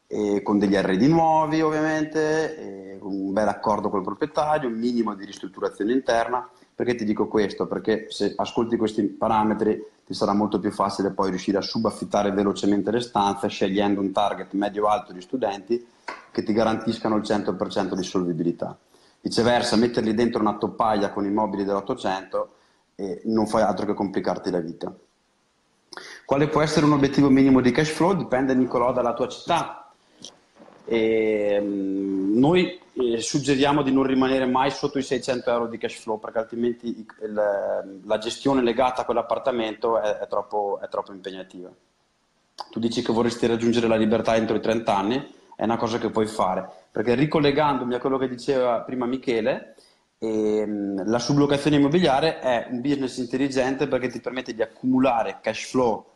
[0.06, 5.92] e con degli arredi nuovi ovviamente, un bel accordo col proprietario, un minimo di ristrutturazione
[5.92, 6.48] interna.
[6.74, 7.66] Perché ti dico questo?
[7.66, 12.90] Perché se ascolti questi parametri ti sarà molto più facile poi riuscire a subaffittare velocemente
[12.90, 15.86] le stanze scegliendo un target medio-alto di studenti
[16.30, 18.76] che ti garantiscano il 100% di solvibilità.
[19.24, 22.46] Viceversa, metterli dentro una toppaglia con immobili dell'800
[22.94, 24.94] e non fai altro che complicarti la vita.
[26.26, 28.12] Quale può essere un obiettivo minimo di cash flow?
[28.12, 29.84] Dipende, Nicolò, dalla tua città
[30.84, 36.00] e, um, noi eh, suggeriamo di non rimanere mai sotto i 600 euro di cash
[36.00, 41.70] flow perché altrimenti il, la gestione legata a quell'appartamento è, è, troppo, è troppo impegnativa.
[42.70, 46.10] Tu dici che vorresti raggiungere la libertà entro i 30 anni, è una cosa che
[46.10, 49.74] puoi fare, perché ricollegandomi a quello che diceva prima Michele,
[50.18, 56.06] ehm, la sublocazione immobiliare è un business intelligente perché ti permette di accumulare cash flow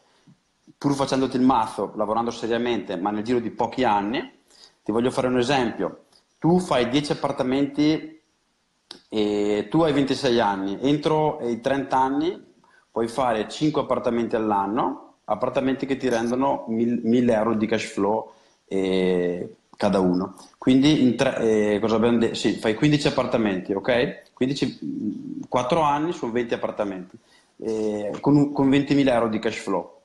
[0.78, 4.20] pur facendoti il mazzo, lavorando seriamente, ma nel giro di pochi anni,
[4.84, 6.04] ti voglio fare un esempio.
[6.38, 8.22] Tu fai 10 appartamenti
[9.08, 12.46] e tu hai 26 anni, entro i 30 anni
[12.92, 18.30] puoi fare 5 appartamenti all'anno, appartamenti che ti rendono 1000 euro di cash flow
[18.68, 20.34] eh, cada uno.
[20.58, 21.36] Quindi in tre,
[21.74, 24.32] eh, cosa de- sì, fai 15 appartamenti, ok?
[24.34, 27.16] 15, 4 anni su 20 appartamenti,
[27.58, 29.98] eh, con, con 20.000 euro di cash flow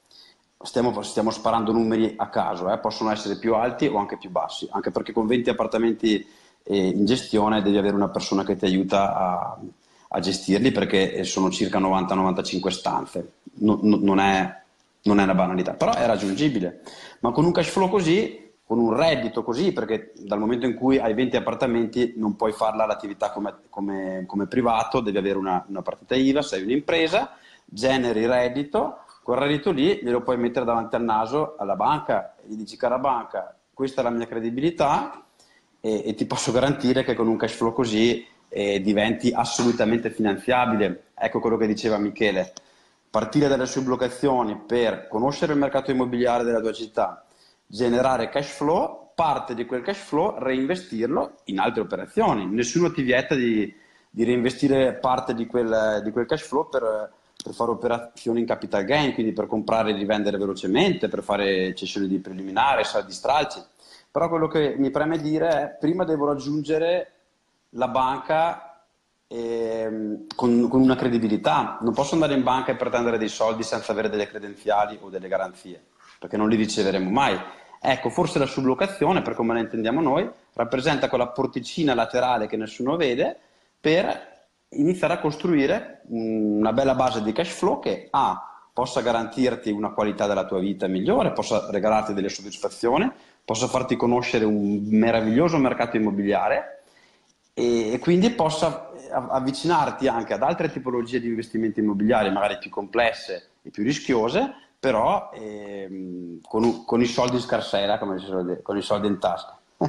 [0.63, 2.77] stiamo, stiamo sparando numeri a caso, eh?
[2.77, 6.25] possono essere più alti o anche più bassi, anche perché con 20 appartamenti
[6.63, 9.59] eh, in gestione devi avere una persona che ti aiuta a,
[10.09, 14.61] a gestirli perché sono circa 90-95 stanze, no, no, non, è,
[15.03, 16.81] non è una banalità, però è raggiungibile.
[17.19, 20.97] Ma con un cash flow così con un reddito così, perché dal momento in cui
[20.97, 25.81] hai 20 appartamenti non puoi farla l'attività come, come, come privato, devi avere una, una
[25.81, 31.55] partita IVA, sei un'impresa, generi reddito Quel reddito lì glielo puoi mettere davanti al naso
[31.57, 35.25] alla banca gli dici cara banca, questa è la mia credibilità
[35.79, 41.11] e, e ti posso garantire che con un cash flow così eh, diventi assolutamente finanziabile.
[41.15, 42.53] Ecco quello che diceva Michele.
[43.09, 47.25] Partire dalle sublocazioni per conoscere il mercato immobiliare della tua città,
[47.73, 52.45] generare cash flow, parte di quel cash flow reinvestirlo in altre operazioni.
[52.45, 53.73] Nessuno ti vieta di,
[54.09, 57.11] di reinvestire parte di quel, di quel cash flow per
[57.43, 62.07] per fare operazioni in capital gain, quindi per comprare e rivendere velocemente, per fare cessioni
[62.07, 63.61] di preliminare, saldi stralci.
[64.09, 67.11] Però quello che mi preme dire è prima devo raggiungere
[67.71, 68.85] la banca
[69.27, 71.79] eh, con, con, una credibilità.
[71.81, 75.27] Non posso andare in banca e pretendere dei soldi senza avere delle credenziali o delle
[75.27, 75.83] garanzie,
[76.19, 77.37] perché non li riceveremo mai.
[77.85, 82.95] Ecco, forse la sublocazione, per come la intendiamo noi, rappresenta quella porticina laterale che nessuno
[82.95, 83.37] vede
[83.77, 89.91] per iniziare a costruire una bella base di cash flow che A possa garantirti una
[89.91, 93.11] qualità della tua vita migliore, possa regalarti delle soddisfazioni,
[93.43, 96.83] possa farti conoscere un meraviglioso mercato immobiliare
[97.53, 103.71] e, quindi possa avvicinarti anche ad altre tipologie di investimenti immobiliari, magari più complesse e
[103.71, 108.75] più rischiose, però ehm, con, con, i soldi in scarsera, come si suol dire, con
[108.75, 109.57] i soldi in tasca.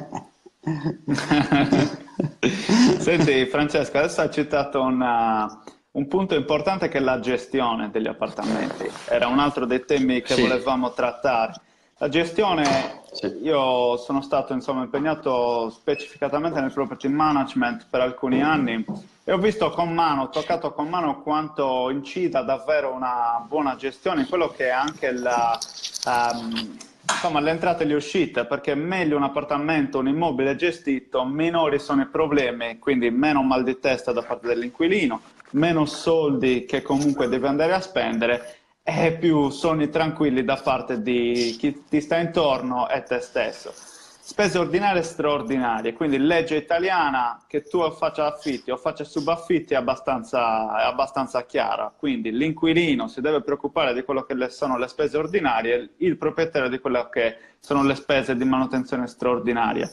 [2.99, 8.89] Senti Francesco, adesso hai citato una, un punto importante che è la gestione degli appartamenti.
[9.09, 10.43] Era un altro dei temi che sì.
[10.43, 11.55] volevamo trattare.
[11.97, 13.39] La gestione, sì.
[13.41, 18.85] io sono stato insomma, impegnato specificatamente nel property management per alcuni anni
[19.27, 24.21] e ho visto con mano, ho toccato con mano quanto incida davvero una buona gestione
[24.21, 25.57] in quello che è anche la,
[26.05, 26.77] um,
[27.09, 32.03] insomma, le entrate e le uscite, perché meglio un appartamento, un immobile gestito, minori sono
[32.03, 35.19] i problemi, quindi meno mal di testa da parte dell'inquilino,
[35.53, 41.55] meno soldi che comunque deve andare a spendere e più sogni tranquilli da parte di
[41.57, 43.94] chi ti sta intorno e te stesso.
[44.35, 49.77] Spese ordinarie e straordinarie, quindi legge italiana che tu faccia affitti o faccia subaffitti è
[49.77, 55.17] abbastanza, è abbastanza chiara, quindi l'inquilino si deve preoccupare di quello che sono le spese
[55.17, 59.89] ordinarie, il proprietario di quello che sono le spese di manutenzione straordinaria.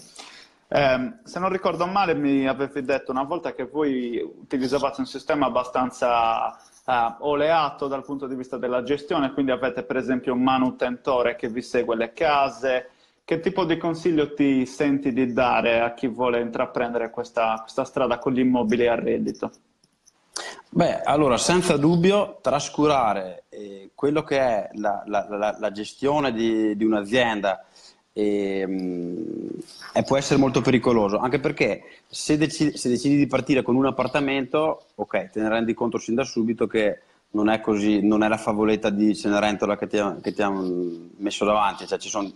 [0.66, 5.46] Eh, se non ricordo male, mi avevi detto una volta che voi utilizzavate un sistema
[5.46, 6.52] abbastanza
[6.84, 11.46] eh, oleato dal punto di vista della gestione, quindi avete per esempio un manutentore che
[11.46, 12.88] vi segue le case.
[13.24, 18.18] Che tipo di consiglio ti senti di dare a chi vuole intraprendere questa, questa strada
[18.18, 19.50] con gli immobili a reddito?
[20.70, 26.74] Beh, allora, senza dubbio, trascurare eh, quello che è la, la, la, la gestione di,
[26.76, 27.64] di un'azienda
[28.12, 29.48] e, mm,
[29.92, 33.86] e, può essere molto pericoloso, anche perché se decidi, se decidi, di partire con un
[33.86, 37.00] appartamento, ok, te ne rendi conto sin da subito che
[37.32, 40.50] non è così, non è la favoletta di Cenerentola che ti ha, che ti ha
[40.50, 42.32] messo davanti, cioè son,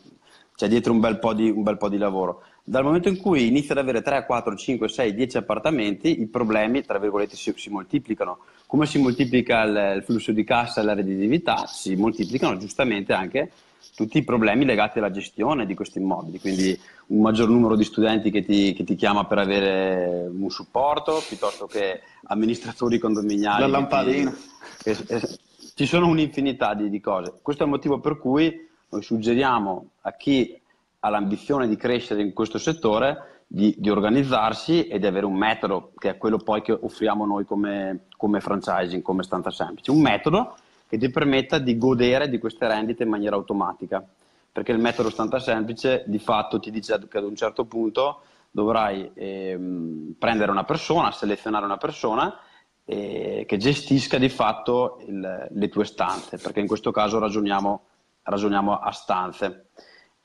[0.57, 2.43] c'è dietro un bel, di, un bel, po di, lavoro.
[2.65, 6.83] Dal momento in cui inizi ad avere 3, 4, 5, 6, 10 appartamenti, i problemi,
[6.83, 8.39] tra virgolette, si, si moltiplicano.
[8.67, 13.51] Come si moltiplica il, il flusso di cassa e la redditività, si moltiplicano giustamente anche
[13.95, 18.31] tutti i problemi legati alla gestione di questi immobili, quindi un maggior numero di studenti
[18.31, 23.61] che ti, che ti chiama per avere un supporto, piuttosto che amministratori condominiali.
[23.61, 24.35] La lampadina.
[24.83, 25.39] Ti, eh,
[25.75, 27.39] ci sono un'infinità di, di cose.
[27.43, 30.61] Questo è il motivo per cui noi suggeriamo a chi
[31.01, 35.93] ha l'ambizione di crescere in questo settore di, di, organizzarsi e di avere un metodo,
[35.97, 39.91] che è quello poi che offriamo noi come, come franchising, come stanza semplice.
[39.91, 40.57] Un metodo
[40.89, 44.05] che ti permetta di godere di queste rendite in maniera automatica.
[44.51, 49.11] Perché il metodo stanta semplice di fatto ti dice che ad un certo punto dovrai
[49.13, 52.39] ehm, prendere una persona, selezionare una persona
[52.87, 57.83] eh, che gestisca di fatto il, le tue stanze, perché in questo caso ragioniamo,
[58.27, 59.71] ragioniamo a stanze.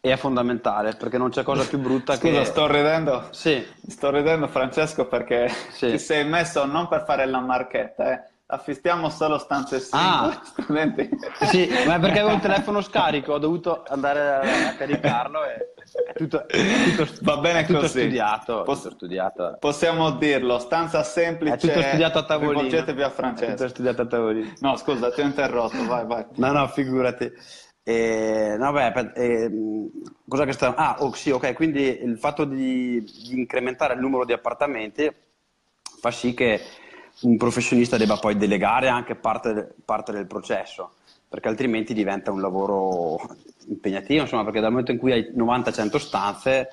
[0.03, 2.37] E è fondamentale perché non c'è cosa più brutta Scusa, che.
[2.39, 3.27] Scusa, sto ridendo.
[3.29, 3.65] Sì.
[3.87, 5.91] Sto ridendo, Francesco, perché sì.
[5.91, 10.33] ti sei messo non per fare la marchetta, eh affistiamo solo stanze singole.
[10.33, 11.09] Ah, studenti.
[11.47, 15.73] sì, ma perché avevo il telefono scarico, ho dovuto andare a, a caricarlo e
[16.15, 17.99] tutto, tutto, Va bene tutto così.
[17.99, 19.57] Studiato, Poss- tutto studiato.
[19.59, 21.55] Possiamo dirlo, stanza semplice.
[21.55, 22.61] È tutto studiato a tavolino.
[22.61, 23.51] Rivolgetevi a Francesco.
[23.51, 24.53] È tutto studiato a tavolino.
[24.59, 26.25] No, scusa, ti ho interrotto, vai, vai.
[26.35, 27.31] No, no, figurati.
[27.83, 29.51] Eh, no, beh, eh,
[30.27, 30.75] cosa che sta...
[30.75, 35.11] Ah, oh, sì, ok, quindi il fatto di, di incrementare il numero di appartamenti
[35.99, 36.59] fa sì che
[37.21, 40.93] un professionista debba poi delegare anche parte, parte, del processo,
[41.27, 43.19] perché altrimenti diventa un lavoro
[43.67, 46.71] impegnativo, insomma, perché dal momento in cui hai 90-100 stanze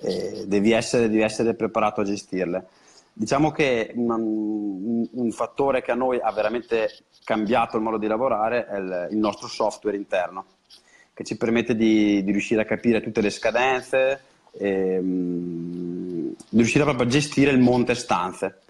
[0.00, 2.66] eh, devi, essere, devi, essere, preparato a gestirle.
[3.12, 6.90] Diciamo che un, un, fattore che a noi ha veramente
[7.24, 10.44] cambiato il modo di lavorare è il, il nostro software interno,
[11.12, 16.84] che ci permette di, di riuscire a capire tutte le scadenze, e, um, di riuscire
[16.84, 18.60] proprio a gestire il monte stanze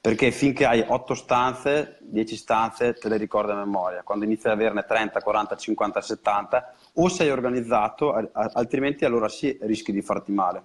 [0.00, 4.54] perché finché hai 8 stanze, 10 stanze te le ricordi a memoria, quando inizi ad
[4.54, 10.62] averne 30, 40, 50, 70 o sei organizzato, altrimenti allora sì rischi di farti male.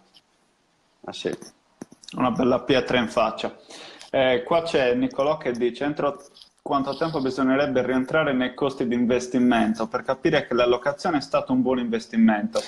[1.04, 1.38] Ah, sì.
[2.14, 3.56] Una bella pietra in faccia.
[4.12, 6.22] Eh, qua c'è Nicolò che dice entro
[6.62, 11.62] quanto tempo bisognerebbe rientrare nei costi di investimento per capire che l'allocazione è stato un
[11.62, 12.62] buon investimento.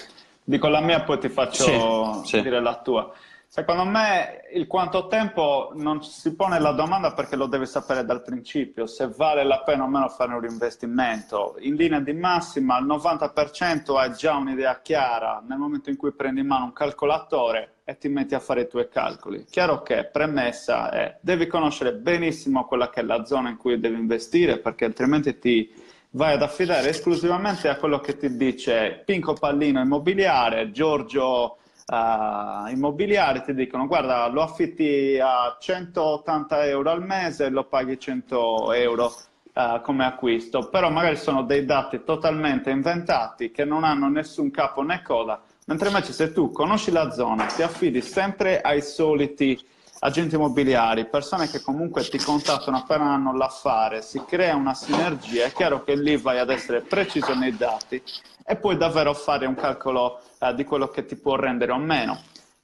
[0.43, 2.63] Dico la mia, poi ti faccio sì, dire sì.
[2.63, 3.11] la tua.
[3.59, 8.21] Secondo me il quanto tempo non si pone la domanda perché lo devi sapere dal
[8.21, 11.55] principio, se vale la pena o meno fare un investimento.
[11.61, 16.41] In linea di massima al 90% hai già un'idea chiara nel momento in cui prendi
[16.41, 19.45] in mano un calcolatore e ti metti a fare i tuoi calcoli.
[19.49, 23.97] Chiaro che premessa è devi conoscere benissimo quella che è la zona in cui devi
[23.97, 25.67] investire perché altrimenti ti
[26.11, 31.57] vai ad affidare esclusivamente a quello che ti dice Pinco Pallino Immobiliare, Giorgio
[31.87, 37.99] uh, Immobiliare, ti dicono guarda lo affitti a 180 euro al mese e lo paghi
[37.99, 39.13] 100 euro
[39.53, 44.81] uh, come acquisto, però magari sono dei dati totalmente inventati che non hanno nessun capo
[44.81, 49.59] né coda, mentre invece se tu conosci la zona, ti affidi sempre ai soliti
[49.99, 55.51] agenti immobiliari, persone che comunque ti contattano appena hanno l'affare, si crea una sinergia, è
[55.51, 58.01] chiaro che lì vai ad essere preciso nei dati
[58.49, 62.17] e puoi davvero fare un calcolo eh, di quello che ti può rendere o meno.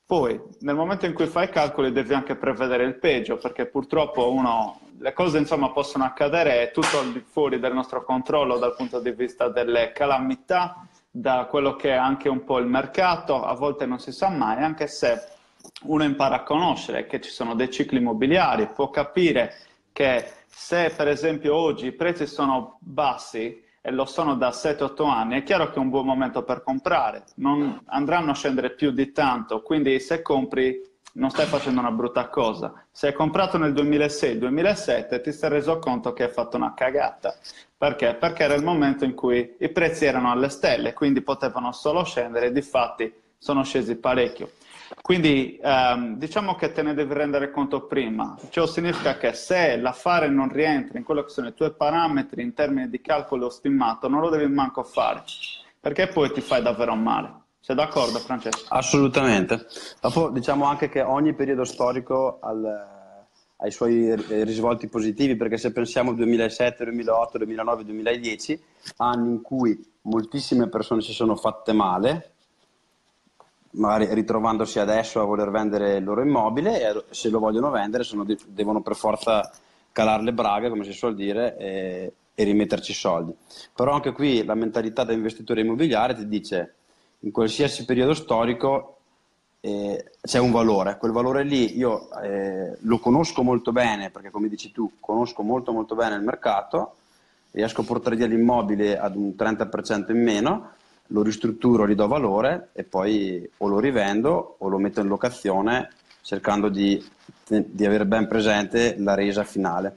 [0.05, 4.31] Poi, nel momento in cui fai i calcoli, devi anche prevedere il peggio, perché purtroppo
[4.31, 9.49] uno, le cose insomma possono accadere, tutto fuori del nostro controllo dal punto di vista
[9.49, 14.13] delle calamità, da quello che è anche un po' il mercato, a volte non si
[14.13, 15.21] sa mai, anche se
[15.83, 19.53] uno impara a conoscere che ci sono dei cicli immobiliari, può capire
[19.91, 25.35] che se per esempio oggi i prezzi sono bassi e lo sono da 7-8 anni,
[25.35, 29.11] è chiaro che è un buon momento per comprare, non andranno a scendere più di
[29.11, 30.79] tanto, quindi se compri
[31.15, 32.85] non stai facendo una brutta cosa.
[32.89, 37.35] Se hai comprato nel 2006-2007 ti sei reso conto che hai fatto una cagata.
[37.77, 38.15] Perché?
[38.15, 42.47] Perché era il momento in cui i prezzi erano alle stelle, quindi potevano solo scendere
[42.47, 44.51] e di fatti sono scesi parecchio.
[45.01, 48.37] Quindi ehm, diciamo che te ne devi rendere conto prima.
[48.49, 52.53] Ciò significa che se l'affare non rientra in quello che sono i tuoi parametri in
[52.53, 55.23] termini di calcolo stimato, non lo devi manco fare,
[55.79, 57.41] perché poi ti fai davvero male.
[57.59, 58.65] Sei d'accordo Francesco?
[58.73, 59.65] Assolutamente.
[60.01, 62.65] Dopo diciamo anche che ogni periodo storico al,
[63.63, 64.13] ha i suoi
[64.43, 68.63] risvolti positivi, perché se pensiamo al 2007, 2008, 2009, 2010,
[68.97, 72.32] anni in cui moltissime persone si sono fatte male,
[73.73, 78.25] magari ritrovandosi adesso a voler vendere il loro immobile e se lo vogliono vendere sono,
[78.47, 79.49] devono per forza
[79.91, 83.33] calare le braghe, come si suol dire, e, e rimetterci soldi.
[83.73, 86.73] Però anche qui la mentalità da investitore immobiliare ti dice
[87.19, 88.97] in qualsiasi periodo storico
[89.61, 94.49] eh, c'è un valore, quel valore lì io eh, lo conosco molto bene perché come
[94.49, 96.95] dici tu conosco molto molto bene il mercato,
[97.51, 100.71] riesco a portare via l'immobile ad un 30% in meno
[101.07, 105.89] lo ristrutturo, gli do valore e poi o lo rivendo o lo metto in locazione
[106.21, 107.03] cercando di,
[107.45, 109.95] di avere ben presente la resa finale.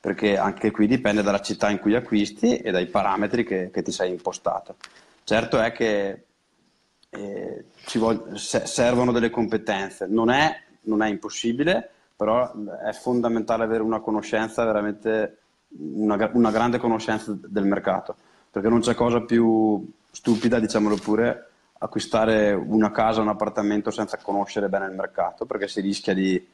[0.00, 3.90] Perché anche qui dipende dalla città in cui acquisti e dai parametri che, che ti
[3.90, 4.76] sei impostato.
[5.24, 6.24] Certo è che
[7.10, 7.64] eh,
[7.94, 12.52] voglio, servono delle competenze, non è, non è, impossibile, però
[12.84, 15.38] è fondamentale avere una conoscenza, veramente
[15.78, 18.16] una, una grande conoscenza del mercato,
[18.50, 24.68] perché non c'è cosa più stupida, diciamolo pure, acquistare una casa, un appartamento senza conoscere
[24.68, 26.44] bene il mercato, perché si rischia di,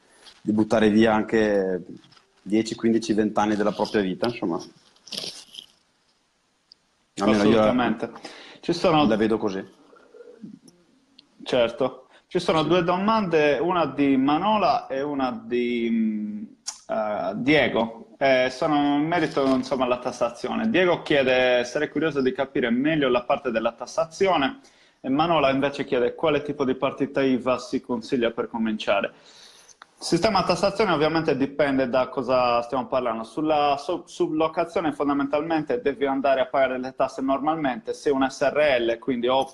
[0.41, 1.83] di buttare via anche
[2.41, 4.61] 10, 15, 20 anni della propria vita, insomma.
[7.17, 8.11] Assolutamente.
[8.59, 9.07] Ci sono...
[9.07, 9.65] La vedo così.
[11.43, 12.07] Certo.
[12.27, 16.47] Ci sono due domande, una di Manola e una di
[16.87, 20.69] uh, Diego eh, sono in merito insomma, alla tassazione.
[20.69, 24.59] Diego chiede, sarei curioso di capire meglio la parte della tassazione
[25.01, 29.13] e Manola invece chiede quale tipo di partita IVA si consiglia per cominciare.
[29.97, 33.23] Il sistema tassazione ovviamente dipende da cosa stiamo parlando.
[33.23, 39.51] Sulla sublocazione fondamentalmente devi andare a pagare le tasse normalmente, se un SRL, quindi o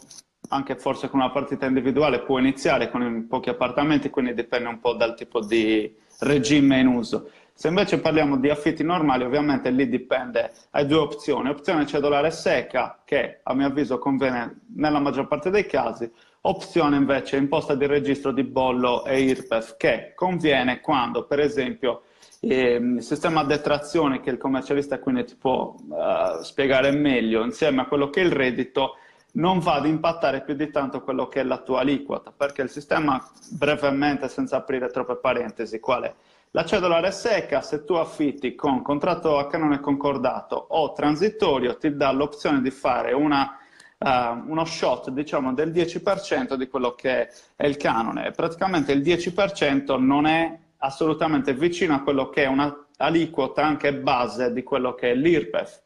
[0.49, 4.93] anche forse con una partita individuale può iniziare con pochi appartamenti, quindi dipende un po'
[4.93, 7.30] dal tipo di regime in uso.
[7.54, 11.49] Se invece parliamo di affitti normali, ovviamente lì dipende, hai due opzioni.
[11.49, 17.38] Opzione cedolare secca, che a mio avviso conviene nella maggior parte dei casi, opzione invece
[17.38, 22.04] imposta di registro di bollo e IRPEF, che conviene quando, per esempio,
[22.39, 27.82] ehm, il sistema a detrazione che il commercialista quindi ti può uh, spiegare meglio, insieme
[27.82, 28.95] a quello che è il reddito,
[29.34, 32.70] non va ad impattare più di tanto quello che è la tua aliquota, perché il
[32.70, 36.16] sistema, brevemente, senza aprire troppe parentesi, quale
[36.54, 42.12] la cedolare secca, se tu affitti con contratto a canone concordato o transitorio, ti dà
[42.12, 43.58] l'opzione di fare una,
[43.97, 44.08] uh,
[44.52, 48.32] uno shot diciamo, del 10% di quello che è il canone.
[48.32, 54.64] Praticamente il 10% non è assolutamente vicino a quello che è un'aliquota anche base di
[54.64, 55.82] quello che è l'IRPEF,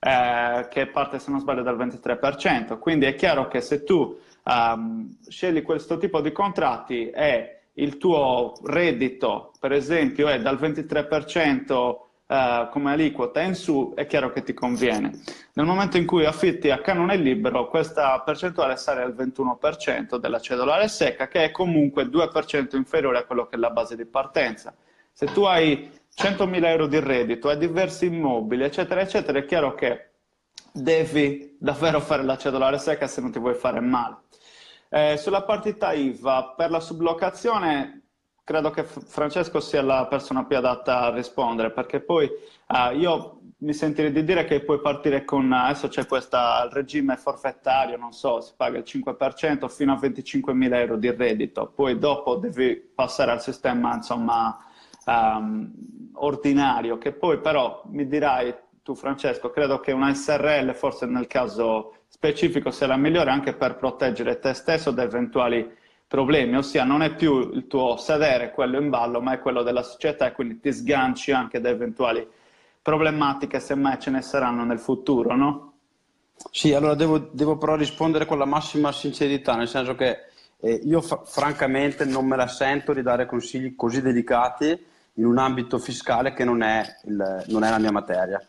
[0.00, 2.76] eh, che parte, se non sbaglio, dal 23%.
[2.80, 8.54] Quindi è chiaro che se tu um, scegli questo tipo di contratti e il tuo
[8.64, 14.52] reddito, per esempio, è dal 23% eh, come aliquota in su, è chiaro che ti
[14.52, 15.12] conviene.
[15.54, 20.88] Nel momento in cui affitti a canone libero, questa percentuale sale al 21% della cedolare
[20.88, 24.74] secca, che è comunque 2% inferiore a quello che è la base di partenza.
[25.12, 30.10] Se tu hai 100.000 euro di reddito, hai diversi immobili, eccetera, eccetera, è chiaro che
[30.72, 34.16] devi davvero fare la cedolare secca se non ti vuoi fare male.
[34.90, 38.08] Eh, sulla partita IVA, per la sublocazione,
[38.42, 43.74] credo che Francesco sia la persona più adatta a rispondere, perché poi eh, io mi
[43.74, 46.38] sentirei di dire che puoi partire con, adesso c'è questo
[46.70, 51.98] regime forfettario, non so, si paga il 5% fino a 25.000 euro di reddito, poi
[51.98, 54.56] dopo devi passare al sistema, insomma,
[55.04, 55.70] um,
[56.14, 61.97] ordinario, che poi però mi dirai tu Francesco, credo che una SRL forse nel caso
[62.08, 65.76] specifico la migliore anche per proteggere te stesso da eventuali
[66.08, 69.82] problemi, ossia non è più il tuo sedere quello in ballo, ma è quello della
[69.82, 72.26] società e quindi ti sganci anche da eventuali
[72.80, 75.72] problematiche se mai ce ne saranno nel futuro, no?
[76.50, 80.28] Sì, allora devo, devo però rispondere con la massima sincerità, nel senso che
[80.60, 85.36] eh, io fa- francamente non me la sento di dare consigli così delicati in un
[85.36, 88.40] ambito fiscale che non è, il, non è la mia materia.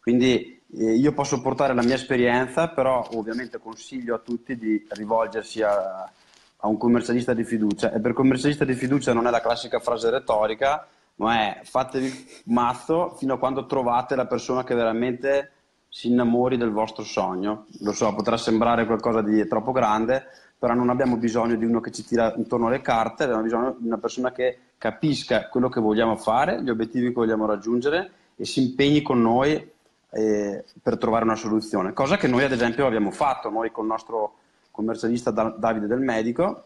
[0.00, 6.10] Quindi io posso portare la mia esperienza, però ovviamente consiglio a tutti di rivolgersi a,
[6.56, 7.92] a un commercialista di fiducia.
[7.92, 13.14] E per commercialista di fiducia non è la classica frase retorica, ma è fatevi mazzo
[13.18, 15.50] fino a quando trovate la persona che veramente
[15.90, 17.66] si innamori del vostro sogno.
[17.80, 20.24] Lo so, potrà sembrare qualcosa di troppo grande,
[20.58, 23.86] però non abbiamo bisogno di uno che ci tira intorno alle carte, abbiamo bisogno di
[23.86, 28.62] una persona che capisca quello che vogliamo fare, gli obiettivi che vogliamo raggiungere e si
[28.62, 29.70] impegni con noi
[30.12, 31.92] eh, per trovare una soluzione.
[31.92, 34.36] Cosa che noi ad esempio abbiamo fatto, noi con il nostro
[34.70, 36.64] commercialista Davide del Medico,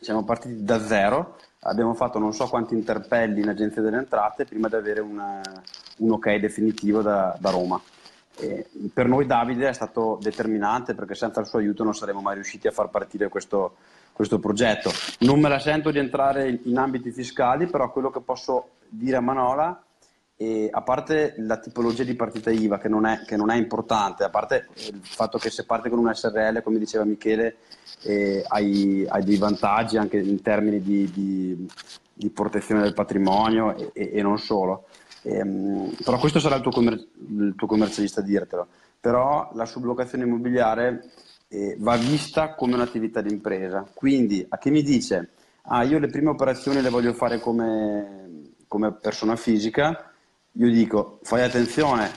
[0.00, 4.68] siamo partiti da zero abbiamo fatto non so quanti interpelli in Agenzia delle Entrate prima
[4.68, 5.40] di avere una,
[5.98, 7.80] un ok definitivo da, da Roma.
[8.36, 12.34] E per noi Davide è stato determinante perché senza il suo aiuto non saremmo mai
[12.34, 13.76] riusciti a far partire questo,
[14.12, 14.90] questo progetto.
[15.20, 19.20] Non me la sento di entrare in ambiti fiscali, però quello che posso dire a
[19.20, 19.83] Manola
[20.36, 24.24] e a parte la tipologia di partita IVA che non, è, che non, è, importante,
[24.24, 27.56] a parte il fatto che se parte con un SRL, come diceva Michele,
[28.02, 31.68] eh, hai, hai, dei vantaggi anche in termini di, di,
[32.12, 34.86] di protezione del patrimonio e, e, e non solo.
[35.22, 38.66] Ehm, però questo sarà il tuo, commer- il tuo, commercialista a dirtelo.
[39.00, 41.10] Però la sublocazione immobiliare
[41.48, 43.86] eh, va vista come un'attività di impresa.
[43.94, 45.30] Quindi a chi mi dice,
[45.62, 50.13] ah io le prime operazioni le voglio fare come, come persona fisica,
[50.56, 52.10] io dico fai attenzione,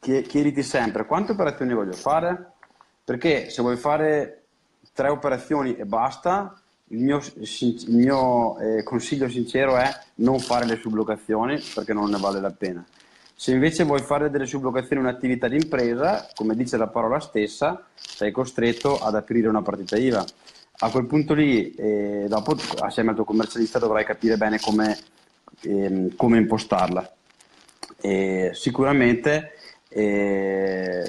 [0.00, 2.52] chiediti sempre quante operazioni voglio fare,
[3.04, 4.44] perché se vuoi fare
[4.92, 10.76] tre operazioni e basta, il mio, il mio eh, consiglio sincero è non fare le
[10.76, 12.84] sublocazioni perché non ne vale la pena.
[13.34, 18.30] Se invece vuoi fare delle sublocazioni un'attività di impresa, come dice la parola stessa, sei
[18.30, 20.24] costretto ad aprire una partita IVA.
[20.84, 24.96] A quel punto lì, eh, dopo, assieme al tuo commercialista, dovrai capire bene come,
[25.62, 27.14] ehm, come impostarla.
[28.02, 29.52] E sicuramente
[29.88, 31.08] eh,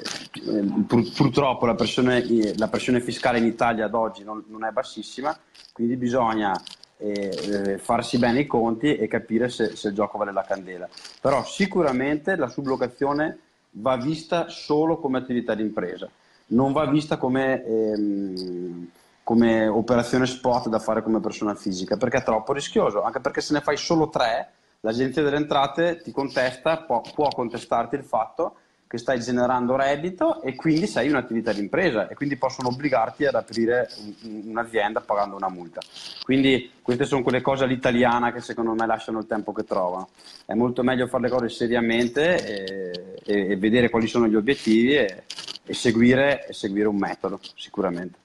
[0.86, 2.24] pur, purtroppo la pressione,
[2.56, 5.36] la pressione, fiscale in Italia ad oggi non, non è bassissima,
[5.72, 6.54] quindi bisogna
[6.98, 10.88] eh, farsi bene i conti e capire se, se, il gioco vale la candela.
[11.20, 13.38] Però sicuramente la sublocazione
[13.72, 16.08] va vista solo come attività di impresa,
[16.48, 18.88] non va vista come, ehm,
[19.22, 23.54] come operazione spot da fare come persona fisica, perché è troppo rischioso, anche perché se
[23.54, 24.50] ne fai solo tre
[24.84, 28.56] l'agenzia delle entrate ti contesta, può, può, contestarti il fatto
[28.86, 33.34] che stai generando reddito e quindi sei un'attività di impresa e quindi possono obbligarti ad
[33.34, 33.88] aprire
[34.22, 35.80] un'azienda pagando una multa.
[36.22, 40.10] Quindi queste sono quelle cose all'italiana che secondo me lasciano il tempo che trovano.
[40.44, 44.94] È molto meglio fare le cose seriamente e, e, e vedere quali sono gli obiettivi
[44.94, 45.24] e,
[45.64, 48.18] e seguire, seguire un metodo, sicuramente.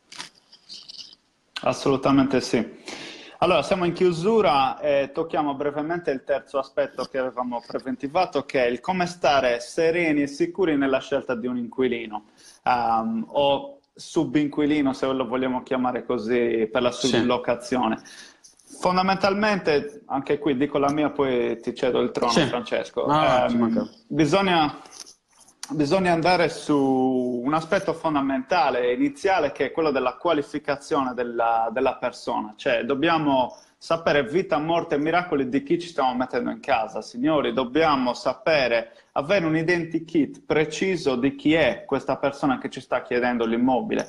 [1.62, 2.78] Assolutamente sì.
[3.42, 8.68] Allora, siamo in chiusura e tocchiamo brevemente il terzo aspetto che avevamo preventivato, che è
[8.68, 12.26] il come stare sereni e sicuri nella scelta di un inquilino
[12.66, 18.02] um, o subinquilino, se lo vogliamo chiamare così, per la sublocazione.
[18.04, 18.78] Sì.
[18.82, 22.42] Fondamentalmente, anche qui dico la mia, poi ti cedo il trono, sì.
[22.42, 23.06] Francesco.
[23.06, 24.82] No, um, bisogna
[25.72, 32.54] bisogna andare su un aspetto fondamentale, iniziale, che è quello della qualificazione della, della, persona.
[32.56, 37.02] Cioè, dobbiamo sapere vita, morte e miracoli di chi ci stiamo mettendo in casa.
[37.02, 43.02] Signori, dobbiamo sapere, avere un identikit preciso di chi è questa persona che ci sta
[43.02, 44.08] chiedendo l'immobile.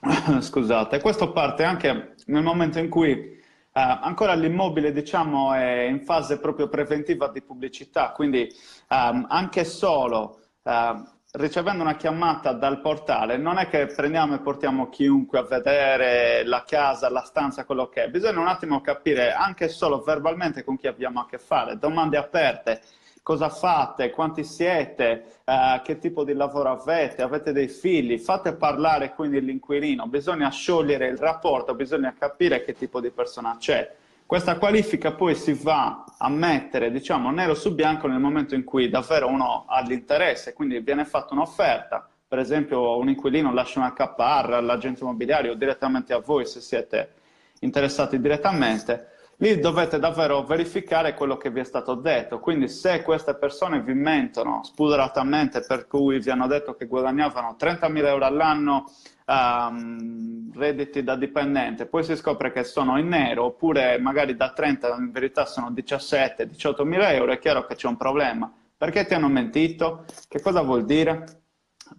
[0.40, 3.38] Scusate, questo parte anche nel momento in cui
[3.72, 8.52] Uh, ancora l'immobile diciamo, è in fase proprio preventiva di pubblicità, quindi
[8.88, 14.88] um, anche solo uh, ricevendo una chiamata dal portale, non è che prendiamo e portiamo
[14.88, 18.08] chiunque a vedere la casa, la stanza, quello che è.
[18.08, 22.80] Bisogna un attimo capire anche solo verbalmente con chi abbiamo a che fare, domande aperte.
[23.22, 29.14] cosa fate, quanti siete, uh, che tipo di lavoro avete, avete dei figli, fate parlare
[29.14, 33.88] quindi l'inquilino, bisogna sciogliere il rapporto, bisogna capire che tipo di persona c'è.
[34.30, 38.88] Questa qualifica poi si va a mettere, diciamo, nero su bianco nel momento in cui
[38.88, 44.52] davvero uno ha l'interesse, quindi viene fatta un'offerta, per esempio un inquilino lascia una KR
[44.52, 47.14] all'agente immobiliare o direttamente a voi se siete
[47.58, 49.08] interessati direttamente,
[49.38, 52.38] lì dovete davvero verificare quello che vi è stato detto.
[52.38, 58.06] Quindi se queste persone vi mentono spudoratamente per cui vi hanno detto che guadagnavano 30.000
[58.06, 58.84] euro all'anno
[59.30, 64.96] um, redditi da dipendente, poi si scopre che sono in nero oppure magari da 30
[64.96, 68.52] in verità sono 17-18 mila euro, è chiaro che c'è un problema.
[68.76, 70.04] Perché ti hanno mentito?
[70.26, 71.42] Che cosa vuol dire?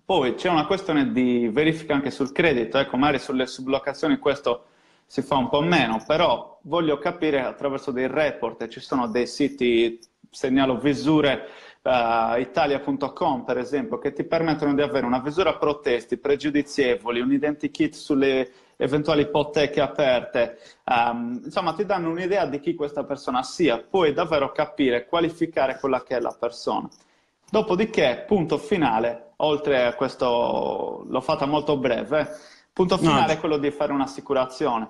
[0.04, 4.66] Poi c'è una questione di verifica anche sul credito, ecco, magari sulle sublocazioni questo
[5.06, 10.00] si fa un po' meno, però voglio capire attraverso dei report, ci sono dei siti,
[10.30, 11.50] segnalo visure
[11.84, 17.94] uh, italia.com per esempio, che ti permettono di avere una visura protesti pregiudizievoli, un identikit
[17.94, 24.12] sulle eventuali ipoteche aperte, um, insomma ti danno un'idea di chi questa persona sia, puoi
[24.14, 26.90] davvero capire, qualificare quella che è la persona.
[27.50, 32.30] Dopodiché, punto finale, oltre a questo, l'ho fatta molto breve,
[32.74, 33.32] punto finale no.
[33.34, 34.90] è quello di fare un'assicurazione.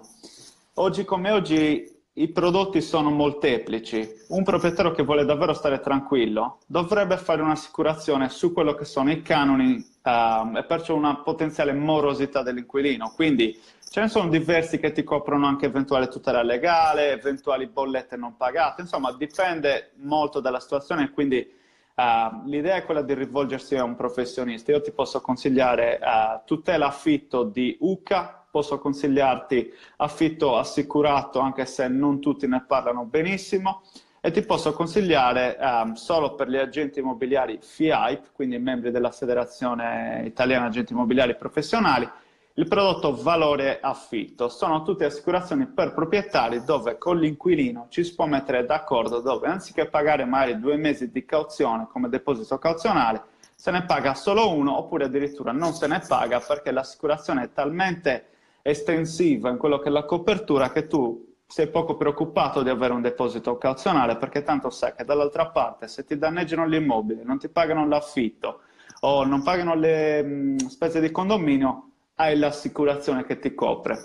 [0.76, 4.10] Oggi come oggi i prodotti sono molteplici.
[4.30, 9.22] Un proprietario che vuole davvero stare tranquillo dovrebbe fare un'assicurazione su quello che sono i
[9.22, 13.14] canoni uh, e perciò una potenziale morosità dell'inquilino.
[13.16, 13.58] Quindi
[13.90, 18.82] ce ne sono diversi che ti coprono anche eventuale tutela legale, eventuali bollette non pagate,
[18.82, 21.50] insomma dipende molto dalla situazione quindi
[21.96, 24.74] uh, l'idea è quella di rivolgersi a un professionista.
[24.74, 31.88] Io ti posso consigliare uh, tutela affitto di UCA posso consigliarti affitto assicurato anche se
[31.88, 33.82] non tutti ne parlano benissimo
[34.20, 40.22] e ti posso consigliare um, solo per gli agenti immobiliari FIAIP, quindi membri della Federazione
[40.26, 42.08] Italiana Agenti Immobiliari Professionali,
[42.56, 44.48] il prodotto valore affitto.
[44.48, 49.88] Sono tutte assicurazioni per proprietari dove con l'inquilino ci si può mettere d'accordo dove anziché
[49.88, 53.24] pagare magari due mesi di cauzione come deposito cauzionale,
[53.56, 58.26] se ne paga solo uno oppure addirittura non se ne paga perché l'assicurazione è talmente
[58.62, 63.02] estensiva in quello che è la copertura che tu sei poco preoccupato di avere un
[63.02, 67.50] deposito cauzionale perché tanto sai che dall'altra parte se ti danneggiano gli immobili, non ti
[67.50, 68.62] pagano l'affitto
[69.02, 74.00] o non pagano le mh, spese di condominio, hai l'assicurazione che ti copre.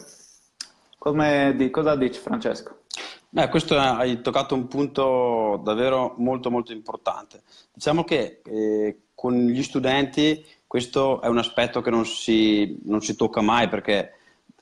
[0.98, 2.80] Come di, cosa dici Francesco?
[3.28, 7.42] Beh, questo hai toccato un punto davvero molto molto importante.
[7.72, 13.14] Diciamo che eh, con gli studenti questo è un aspetto che non si, non si
[13.14, 14.15] tocca mai perché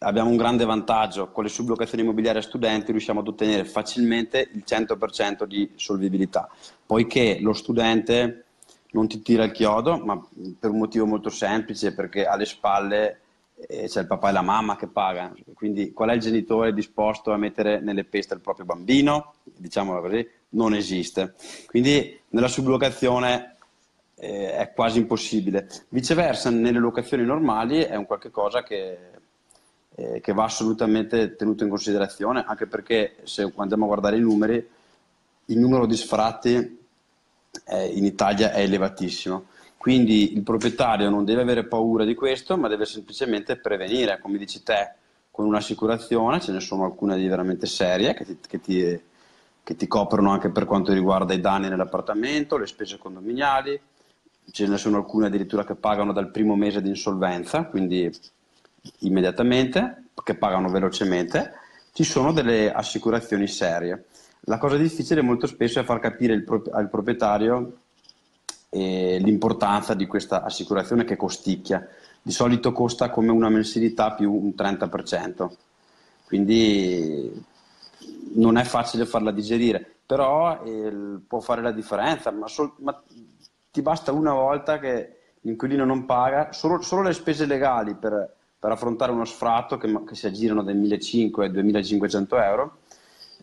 [0.05, 4.63] abbiamo un grande vantaggio, con le sublocazioni immobiliari a studenti riusciamo ad ottenere facilmente il
[4.67, 6.49] 100% di solvibilità,
[6.85, 8.45] poiché lo studente
[8.93, 10.23] non ti tira il chiodo, ma
[10.59, 13.21] per un motivo molto semplice, perché alle spalle
[13.57, 17.33] eh, c'è il papà e la mamma che pagano, quindi qual è il genitore disposto
[17.33, 19.35] a mettere nelle peste il proprio bambino?
[19.43, 21.35] Diciamolo così, non esiste.
[21.67, 23.57] Quindi nella sublocazione
[24.17, 25.69] eh, è quasi impossibile.
[25.89, 29.13] Viceversa, nelle locazioni normali è un qualche cosa che
[29.97, 34.69] eh, che va assolutamente tenuto in considerazione, anche perché se andiamo a guardare i numeri,
[35.47, 36.79] il numero di sfratti
[37.67, 39.47] eh, in Italia è elevatissimo.
[39.77, 44.63] Quindi il proprietario non deve avere paura di questo, ma deve semplicemente prevenire, come dici
[44.63, 44.95] te,
[45.31, 49.01] con un'assicurazione, ce ne sono alcune di veramente serie che ti, che ti,
[49.63, 53.79] che ti coprono anche per quanto riguarda i danni nell'appartamento, le spese condominiali,
[54.51, 58.11] ce ne sono alcune addirittura che pagano dal primo mese di insolvenza, quindi
[59.01, 61.53] immediatamente, che pagano velocemente,
[61.93, 64.07] ci sono delle assicurazioni serie.
[64.47, 67.79] La cosa difficile molto spesso è far capire al proprietario
[68.71, 71.87] eh, l'importanza di questa assicurazione che costicchia.
[72.21, 75.51] Di solito costa come una mensilità più un 30%,
[76.25, 77.45] quindi
[78.35, 80.63] non è facile farla digerire, però
[81.27, 82.99] può fare la differenza, ma, sol- ma,
[83.71, 88.34] ti basta una volta che l'inquilino non paga, solo, solo le spese legali per
[88.65, 92.79] per affrontare uno sfratto che, che si aggirano dai 1.500 ai 2.500 euro,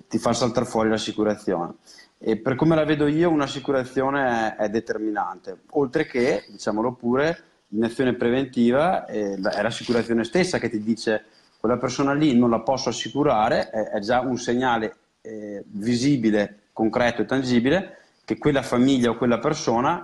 [0.08, 1.76] ti fa saltare fuori l'assicurazione.
[2.18, 8.16] E per come la vedo io, un'assicurazione è, è determinante, oltre che, diciamolo pure, l'inazione
[8.16, 11.26] preventiva è, l'assicurazione stessa che ti dice
[11.60, 17.22] quella persona lì non la posso assicurare, è, è già un segnale eh, visibile, concreto
[17.22, 20.02] e tangibile che quella famiglia o quella persona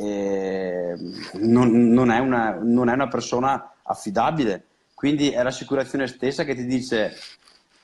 [0.00, 0.94] eh,
[1.40, 4.64] non, non, è una, non, è una, persona affidabile.
[4.94, 7.16] Quindi è l'assicurazione stessa che ti dice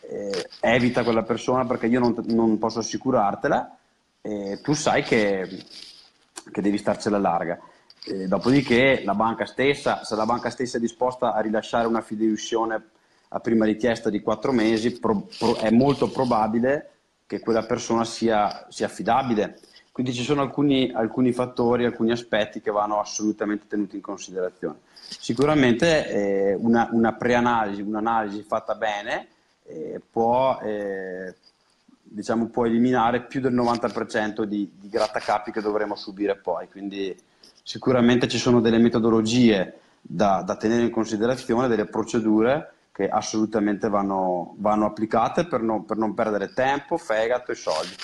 [0.00, 3.76] eh, evita quella persona perché io non, non posso assicurartela
[4.26, 5.48] eh, tu sai che,
[6.50, 7.58] che devi starcela larga.
[8.04, 12.90] Eh, dopodiché la banca stessa, se la banca stessa è disposta a rilasciare una fideiussione
[13.28, 16.90] a prima richiesta di quattro mesi, pro, pro, è molto probabile
[17.26, 19.60] che quella persona sia, sia affidabile.
[19.96, 24.80] Quindi ci sono alcuni, alcuni, fattori, alcuni aspetti che vanno assolutamente tenuti in considerazione.
[24.92, 29.28] Sicuramente eh, una, una, preanalisi, un'analisi fatta bene
[29.62, 31.34] eh, può, eh,
[32.02, 36.68] diciamo, può, eliminare più del 90% di, di grattacapi che dovremo subire poi.
[36.68, 37.18] Quindi
[37.62, 44.56] sicuramente ci sono delle metodologie da, da tenere in considerazione, delle procedure che assolutamente vanno,
[44.58, 47.94] vanno applicate per non, per non perdere tempo, fegato e soldi.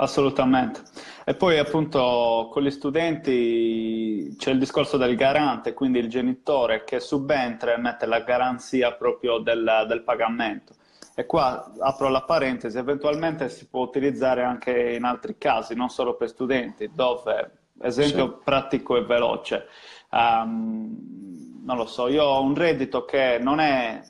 [0.00, 0.82] Assolutamente.
[1.24, 7.00] E poi appunto con gli studenti c'è il discorso del garante, quindi il genitore che
[7.00, 10.74] subentra e mette la garanzia proprio del, del, pagamento.
[11.16, 16.14] E qua apro la parentesi, eventualmente si può utilizzare anche in altri casi, non solo
[16.14, 18.44] per studenti, dove, esempio sì.
[18.44, 19.66] pratico e veloce,
[20.12, 24.00] um, non lo so, io ho un reddito che non è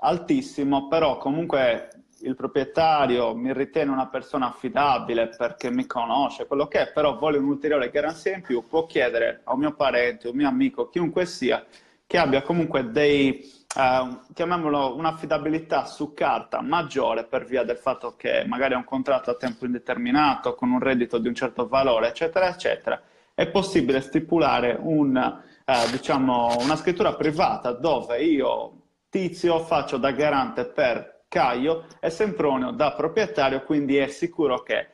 [0.00, 1.90] altissimo, però comunque
[2.24, 7.38] il proprietario mi ritiene una persona affidabile perché mi conosce, quello che è, però vuole
[7.38, 11.64] un'ulteriore garanzia in più, può chiedere a un mio parente, un mio amico, chiunque sia,
[12.06, 13.40] che abbia comunque dei,
[13.76, 19.30] eh, chiamiamolo un'affidabilità su carta maggiore per via del fatto che magari ha un contratto
[19.30, 23.00] a tempo indeterminato con un reddito di un certo valore, eccetera, eccetera,
[23.34, 30.66] è possibile stipulare un eh, diciamo, una scrittura privata dove io, Tizio, faccio da garante
[30.66, 34.86] per Caio e Sempronio da proprietario, quindi è sicuro che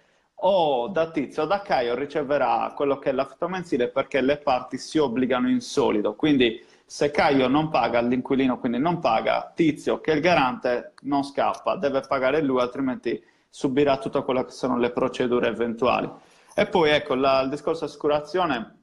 [0.43, 4.79] o da Tizio o da Caio riceverà quello che è l'affitto mensile perché le parti
[4.79, 6.15] si obbligano in solido.
[6.15, 11.25] Quindi se Caio non paga, l'inquilino quindi non paga, Tizio, che è il garante, non
[11.25, 16.11] scappa, deve pagare lui, altrimenti subirà tutte quelle che sono le procedure eventuali.
[16.55, 18.80] E poi ecco, la, il discorso assicurazione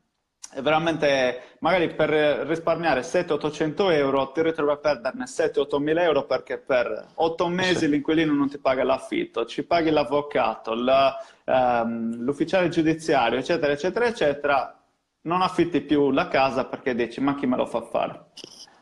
[0.62, 2.10] veramente magari per
[2.48, 7.90] risparmiare 700-800 euro ti ritrovi a perderne 7-8 mila euro perché per 8 mesi sì.
[7.90, 14.82] l'inquilino non ti paga l'affitto, ci paghi l'avvocato, la, um, l'ufficiale giudiziario, eccetera, eccetera, eccetera,
[15.22, 18.26] non affitti più la casa perché dici ma chi me lo fa fare?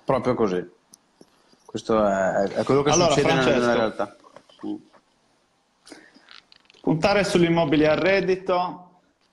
[0.03, 0.73] Proprio così.
[1.65, 4.15] Questo è, è quello che allora, succede Francesco, nella realtà.
[6.81, 8.84] Puntare sugli immobili a reddito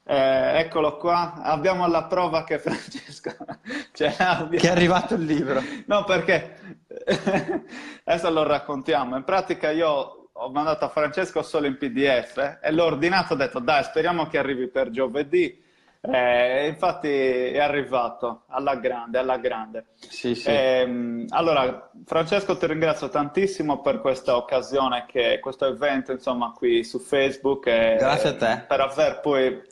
[0.04, 3.34] eh, eccolo qua, abbiamo la prova che Francesco...
[3.92, 4.50] Cioè, abbiamo...
[4.50, 5.62] Che è arrivato il libro.
[5.86, 6.58] No, perché...
[8.04, 9.16] Adesso lo raccontiamo.
[9.16, 13.36] In pratica io ho mandato a Francesco solo in PDF eh, e l'ho ordinato, ho
[13.36, 15.60] detto dai, speriamo che arrivi per giovedì.
[16.04, 19.86] Eh, infatti è arrivato alla grande, alla grande.
[19.94, 20.48] Sì, sì.
[20.48, 26.98] Eh, allora, Francesco, ti ringrazio tantissimo per questa occasione, che, questo evento, insomma, qui su
[26.98, 27.66] Facebook.
[27.66, 28.64] Grazie a te.
[28.66, 29.62] Per aver poi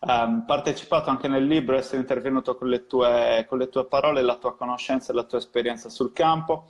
[0.00, 4.36] um, partecipato anche nel libro, essere intervenuto con le, tue, con le tue parole, la
[4.36, 6.66] tua conoscenza e la tua esperienza sul campo.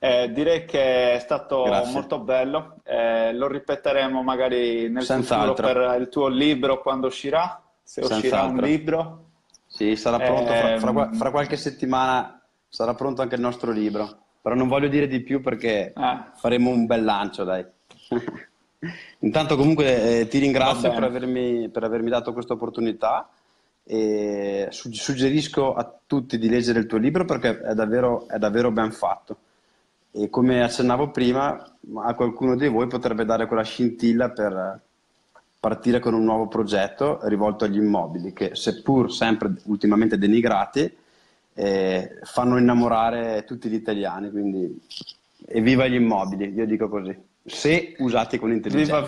[0.00, 1.92] Eh, direi che è stato Grazie.
[1.92, 7.60] molto bello, eh, lo ripeteremo magari nel Senza futuro per il tuo libro quando uscirà,
[7.82, 9.24] se Senza uscirà un libro.
[9.66, 14.08] Sì, sarà pronto, eh, fra, fra, fra, qualche settimana sarà pronto anche il nostro libro,
[14.40, 16.18] però non voglio dire di più perché eh.
[16.36, 17.66] faremo un bel lancio, dai.
[19.20, 23.28] Intanto comunque eh, ti ringrazio per avermi, per avermi, dato questa opportunità
[23.82, 28.92] e suggerisco a tutti di leggere il tuo libro perché è davvero, è davvero ben
[28.92, 29.36] fatto.
[30.12, 34.80] E come accennavo prima, a qualcuno di voi potrebbe dare quella scintilla per
[35.58, 40.96] partire con un nuovo progetto rivolto agli immobili che seppur sempre ultimamente denigrati
[41.54, 44.80] eh, fanno innamorare tutti gli italiani, quindi
[45.46, 49.04] evviva gli immobili, io dico così se usati con intelligenza.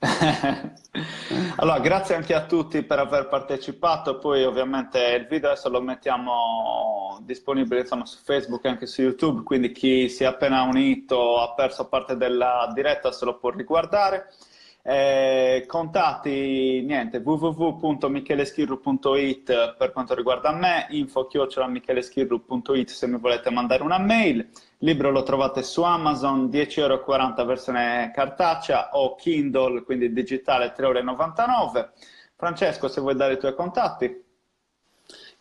[1.56, 4.18] allora, grazie anche a tutti per aver partecipato.
[4.18, 9.42] Poi, ovviamente, il video adesso lo mettiamo disponibile insomma, su Facebook e anche su YouTube.
[9.42, 14.28] Quindi, chi si è appena unito, ha perso parte della diretta, se lo può riguardare.
[14.82, 21.28] Eh, contatti niente www.micheleschirru.it per quanto riguarda me info
[21.68, 24.48] micheleschirru.it se mi volete mandare una mail
[24.82, 27.04] il libro lo trovate su Amazon 10,40 euro
[27.44, 31.02] versione cartacea o Kindle quindi digitale 3,99 euro
[32.34, 34.24] Francesco se vuoi dare i tuoi contatti.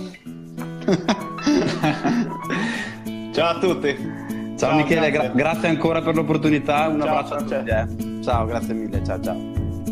[3.33, 3.95] ciao a tutti.
[3.95, 5.31] Ciao, ciao Michele, grazie.
[5.31, 5.67] Gra- grazie.
[5.67, 7.71] ancora per l'opportunità, un ciao, abbraccio Francesco.
[7.71, 8.03] a tutti.
[8.03, 8.23] Eh.
[8.23, 9.37] Ciao, grazie mille, ciao ciao.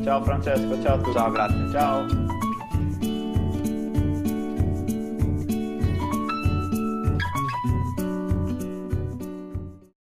[0.04, 1.12] Ciao Francesco, ciao a tutti.
[1.12, 1.70] Ciao, grazie.
[1.72, 2.39] Ciao.